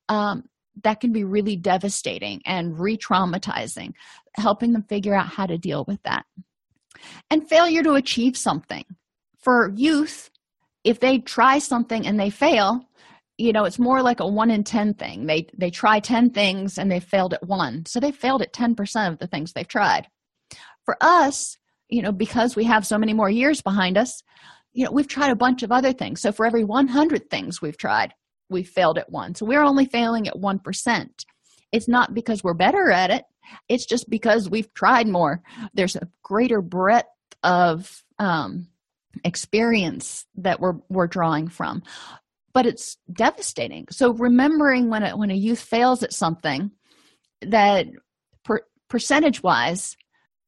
[0.08, 0.44] um,
[0.82, 3.92] that can be really devastating and re-traumatizing
[4.36, 6.24] helping them figure out how to deal with that.
[7.30, 8.84] And failure to achieve something.
[9.38, 10.30] For youth
[10.84, 12.82] if they try something and they fail
[13.38, 15.26] you know it's more like a one in ten thing.
[15.26, 17.84] They they try 10 things and they failed at one.
[17.86, 20.08] So they failed at 10% of the things they've tried.
[20.86, 21.58] For us
[21.88, 24.22] you know because we have so many more years behind us
[24.72, 26.20] you know we've tried a bunch of other things.
[26.20, 28.14] So for every 100 things we've tried
[28.48, 29.34] we failed at one.
[29.34, 31.08] So we're only failing at 1%
[31.72, 33.24] it's not because we're better at it.
[33.68, 35.42] It's just because we've tried more.
[35.74, 37.06] There's a greater breadth
[37.42, 38.68] of um,
[39.24, 41.82] experience that we're we're drawing from.
[42.52, 43.86] But it's devastating.
[43.90, 46.70] So remembering when a, when a youth fails at something
[47.42, 47.86] that
[48.44, 49.96] per, percentage wise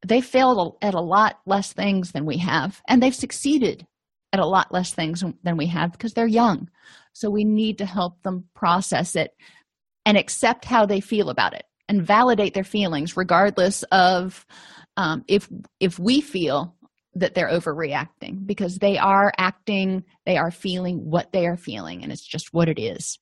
[0.07, 3.87] they failed at a lot less things than we have and they've succeeded
[4.33, 6.69] at a lot less things than we have because they're young.
[7.13, 9.35] So we need to help them process it
[10.05, 14.47] and accept how they feel about it and validate their feelings regardless of
[14.97, 15.49] um, if
[15.81, 16.75] if we feel
[17.15, 22.13] that they're overreacting because they are acting they are feeling what they are feeling and
[22.13, 23.19] it's just what it is.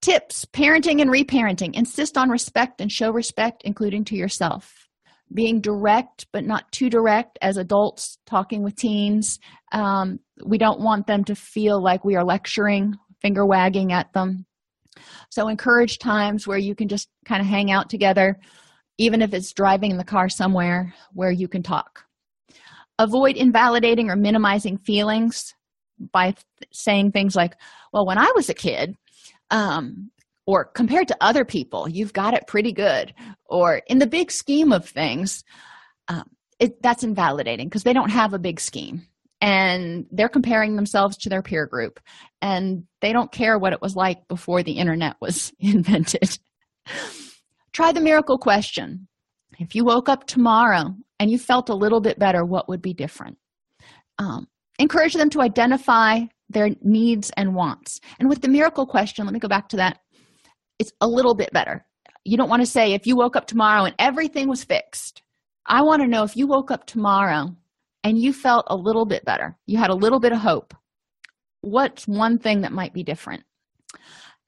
[0.00, 1.74] Tips parenting and reparenting.
[1.74, 4.88] Insist on respect and show respect including to yourself
[5.34, 9.38] being direct but not too direct as adults talking with teens.
[9.72, 14.46] Um, we don't want them to feel like we are lecturing finger wagging at them.
[15.30, 18.38] So encourage times where you can just kind of hang out together
[18.98, 22.04] even if it's driving in the car somewhere where you can talk.
[22.98, 25.54] Avoid invalidating or minimizing feelings
[26.12, 27.54] by th- saying things like
[27.92, 28.96] well when i was a kid
[29.50, 30.10] um,
[30.46, 33.14] or compared to other people you've got it pretty good.
[33.46, 35.44] Or in the big scheme of things
[36.08, 36.24] um,
[36.58, 39.06] it, that's invalidating because they don't have a big scheme.
[39.40, 41.98] And they're comparing themselves to their peer group
[42.40, 46.38] and they don't care what it was like before the internet was invented.
[47.72, 49.08] Try the miracle question.
[49.58, 52.94] If you woke up tomorrow and you felt a little bit better what would be
[52.94, 53.38] different?
[54.18, 54.46] Um,
[54.78, 58.00] encourage them to identify their needs and wants.
[58.20, 59.98] And with the miracle question let me go back to that
[60.82, 61.86] it's a little bit better
[62.24, 65.22] you don't want to say if you woke up tomorrow and everything was fixed.
[65.66, 67.54] I want to know if you woke up tomorrow
[68.04, 70.74] and you felt a little bit better, you had a little bit of hope.
[71.60, 73.44] What's one thing that might be different?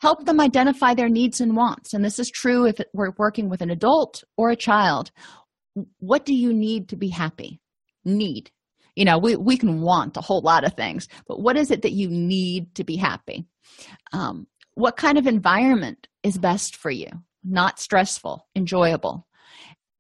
[0.01, 1.95] Help them identify their needs and wants.
[1.95, 5.11] And this is true if we're working with an adult or a child.
[5.99, 7.61] What do you need to be happy?
[8.05, 8.51] Need.
[8.97, 11.82] You know, we, we can want a whole lot of things, but what is it
[11.82, 13.47] that you need to be happy?
[14.12, 17.08] Um, what kind of environment is best for you?
[17.44, 19.26] Not stressful, enjoyable.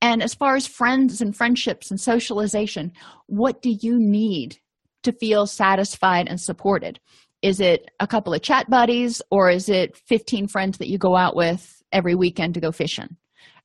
[0.00, 2.92] And as far as friends and friendships and socialization,
[3.26, 4.58] what do you need
[5.04, 6.98] to feel satisfied and supported?
[7.42, 11.14] Is it a couple of chat buddies or is it 15 friends that you go
[11.14, 13.16] out with every weekend to go fishing?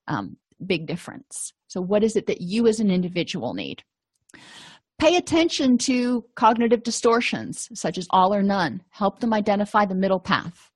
[0.07, 1.53] Um, big difference.
[1.67, 3.83] So, what is it that you as an individual need?
[4.99, 8.83] Pay attention to cognitive distortions such as all or none.
[8.89, 10.68] Help them identify the middle path.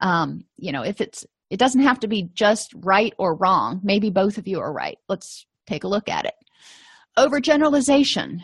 [0.00, 3.80] Um, you know, if it's it doesn't have to be just right or wrong.
[3.82, 4.98] Maybe both of you are right.
[5.08, 6.34] Let's take a look at it.
[7.16, 8.40] Overgeneralization.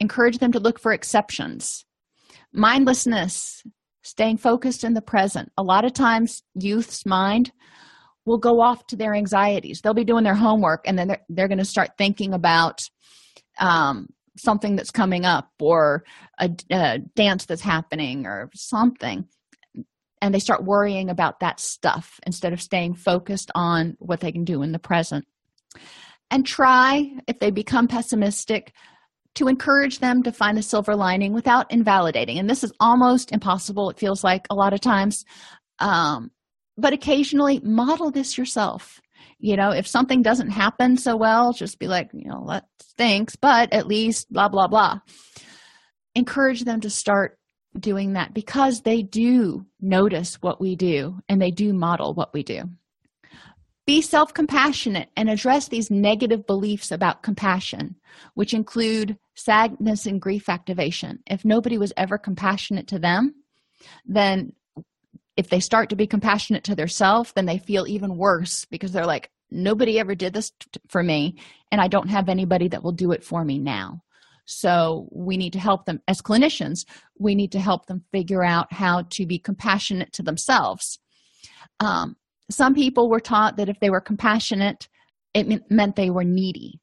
[0.00, 1.84] Encourage them to look for exceptions.
[2.52, 3.62] Mindlessness.
[4.02, 5.50] Staying focused in the present.
[5.56, 7.52] A lot of times, youth's mind
[8.24, 9.80] will go off to their anxieties.
[9.80, 12.80] They'll be doing their homework and then they're, they're going to start thinking about
[13.60, 16.04] um, something that's coming up or
[16.40, 19.26] a, a dance that's happening or something
[20.22, 24.44] and they start worrying about that stuff instead of staying focused on what they can
[24.44, 25.26] do in the present.
[26.30, 28.72] And try if they become pessimistic
[29.34, 32.38] to encourage them to find the silver lining without invalidating.
[32.38, 35.24] And this is almost impossible it feels like a lot of times.
[35.80, 36.30] Um,
[36.76, 39.00] but occasionally model this yourself.
[39.38, 43.34] You know if something doesn't happen so well just be like you know that stinks
[43.34, 45.00] but at least blah blah blah.
[46.14, 47.38] Encourage them to start
[47.78, 52.42] doing that because they do notice what we do and they do model what we
[52.42, 52.68] do
[53.86, 57.96] be self compassionate and address these negative beliefs about compassion,
[58.34, 61.18] which include sadness and grief activation.
[61.26, 63.34] If nobody was ever compassionate to them,
[64.06, 64.52] then
[65.36, 69.06] if they start to be compassionate to themselves, then they feel even worse because they're
[69.06, 71.36] like, nobody ever did this t- for me,
[71.72, 74.02] and I don't have anybody that will do it for me now.
[74.44, 76.84] So we need to help them as clinicians,
[77.18, 80.98] we need to help them figure out how to be compassionate to themselves.
[81.80, 82.16] Um,
[82.50, 84.88] some people were taught that if they were compassionate,
[85.34, 86.80] it meant they were needy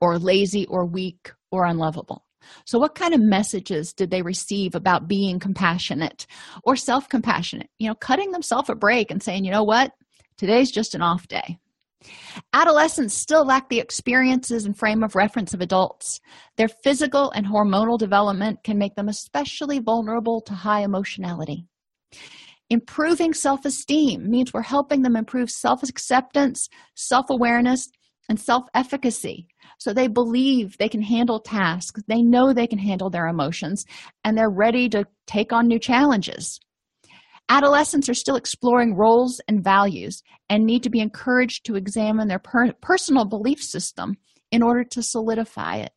[0.00, 2.24] or lazy or weak or unlovable.
[2.64, 6.26] So, what kind of messages did they receive about being compassionate
[6.64, 7.68] or self compassionate?
[7.78, 9.92] You know, cutting themselves a break and saying, you know what,
[10.38, 11.58] today's just an off day.
[12.52, 16.20] Adolescents still lack the experiences and frame of reference of adults.
[16.56, 21.66] Their physical and hormonal development can make them especially vulnerable to high emotionality.
[22.70, 27.88] Improving self esteem means we're helping them improve self acceptance, self awareness,
[28.28, 29.48] and self efficacy.
[29.78, 33.84] So they believe they can handle tasks, they know they can handle their emotions,
[34.24, 36.60] and they're ready to take on new challenges.
[37.50, 42.38] Adolescents are still exploring roles and values and need to be encouraged to examine their
[42.38, 44.16] per- personal belief system
[44.52, 45.92] in order to solidify it.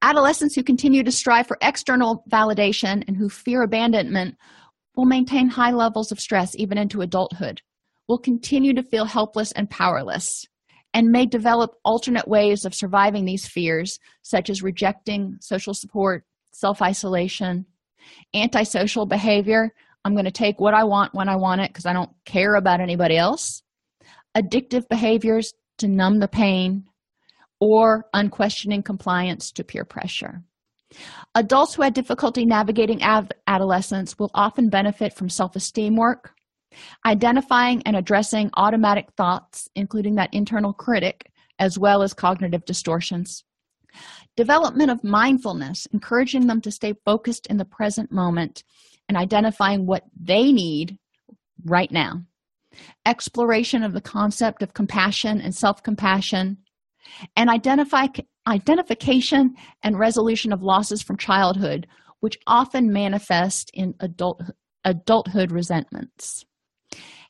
[0.00, 4.36] Adolescents who continue to strive for external validation and who fear abandonment
[4.96, 7.60] will maintain high levels of stress even into adulthood,
[8.08, 10.46] will continue to feel helpless and powerless
[10.94, 16.80] and may develop alternate ways of surviving these fears, such as rejecting social support, self
[16.80, 17.66] isolation,
[18.34, 19.74] antisocial behavior.
[20.06, 22.54] I'm going to take what I want when I want it because I don't care
[22.54, 23.64] about anybody else.
[24.36, 26.84] Addictive behaviors to numb the pain,
[27.60, 30.44] or unquestioning compliance to peer pressure.
[31.34, 33.02] Adults who had difficulty navigating
[33.48, 36.30] adolescence will often benefit from self esteem work,
[37.04, 43.42] identifying and addressing automatic thoughts, including that internal critic, as well as cognitive distortions.
[44.36, 48.62] Development of mindfulness, encouraging them to stay focused in the present moment
[49.08, 50.98] and identifying what they need
[51.64, 52.22] right now.
[53.06, 56.58] Exploration of the concept of compassion and self compassion,
[57.36, 58.06] and identify,
[58.46, 61.86] identification and resolution of losses from childhood,
[62.20, 64.42] which often manifest in adult,
[64.84, 66.44] adulthood resentments.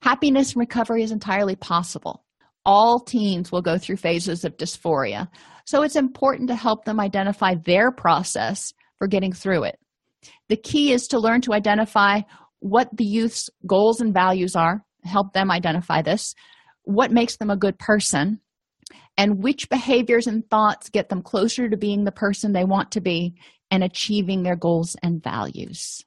[0.03, 2.25] Happiness and recovery is entirely possible.
[2.65, 5.29] All teens will go through phases of dysphoria,
[5.65, 9.79] so it's important to help them identify their process for getting through it.
[10.49, 12.23] The key is to learn to identify
[12.61, 16.35] what the youth's goals and values are, help them identify this,
[16.83, 18.41] what makes them a good person,
[19.17, 23.01] and which behaviors and thoughts get them closer to being the person they want to
[23.01, 23.35] be
[23.71, 26.05] and achieving their goals and values.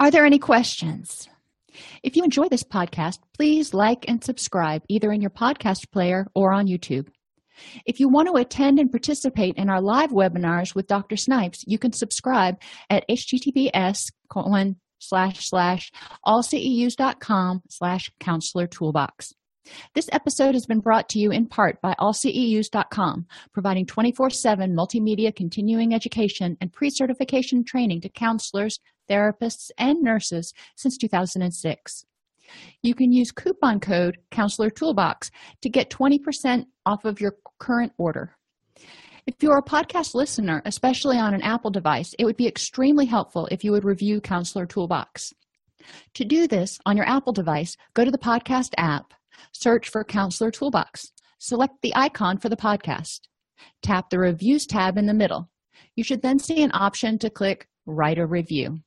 [0.00, 1.28] Are there any questions?
[2.02, 6.52] If you enjoy this podcast, please like and subscribe either in your podcast player or
[6.52, 7.08] on YouTube.
[7.86, 11.16] If you want to attend and participate in our live webinars with Dr.
[11.16, 12.60] Snipes, you can subscribe
[12.90, 15.90] at https colon slash slash
[16.24, 19.34] allceus.com slash counselor toolbox.
[19.94, 25.34] This episode has been brought to you in part by allceus.com, providing 24 7 multimedia
[25.34, 32.04] continuing education and pre certification training to counselors, therapists, and nurses since 2006.
[32.82, 35.30] You can use coupon code Counselor Toolbox
[35.60, 38.36] to get 20% off of your current order.
[39.24, 43.46] If you're a podcast listener, especially on an Apple device, it would be extremely helpful
[43.52, 45.32] if you would review Counselor Toolbox.
[46.14, 49.14] To do this on your Apple device, go to the podcast app,
[49.52, 53.20] search for Counselor Toolbox, select the icon for the podcast,
[53.82, 55.48] tap the Reviews tab in the middle.
[55.94, 58.80] You should then see an option to click Write a Review.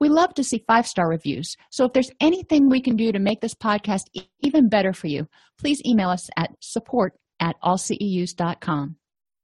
[0.00, 3.18] We love to see five star reviews, so if there's anything we can do to
[3.18, 4.04] make this podcast
[4.42, 8.96] even better for you, please email us at support at allceus.com.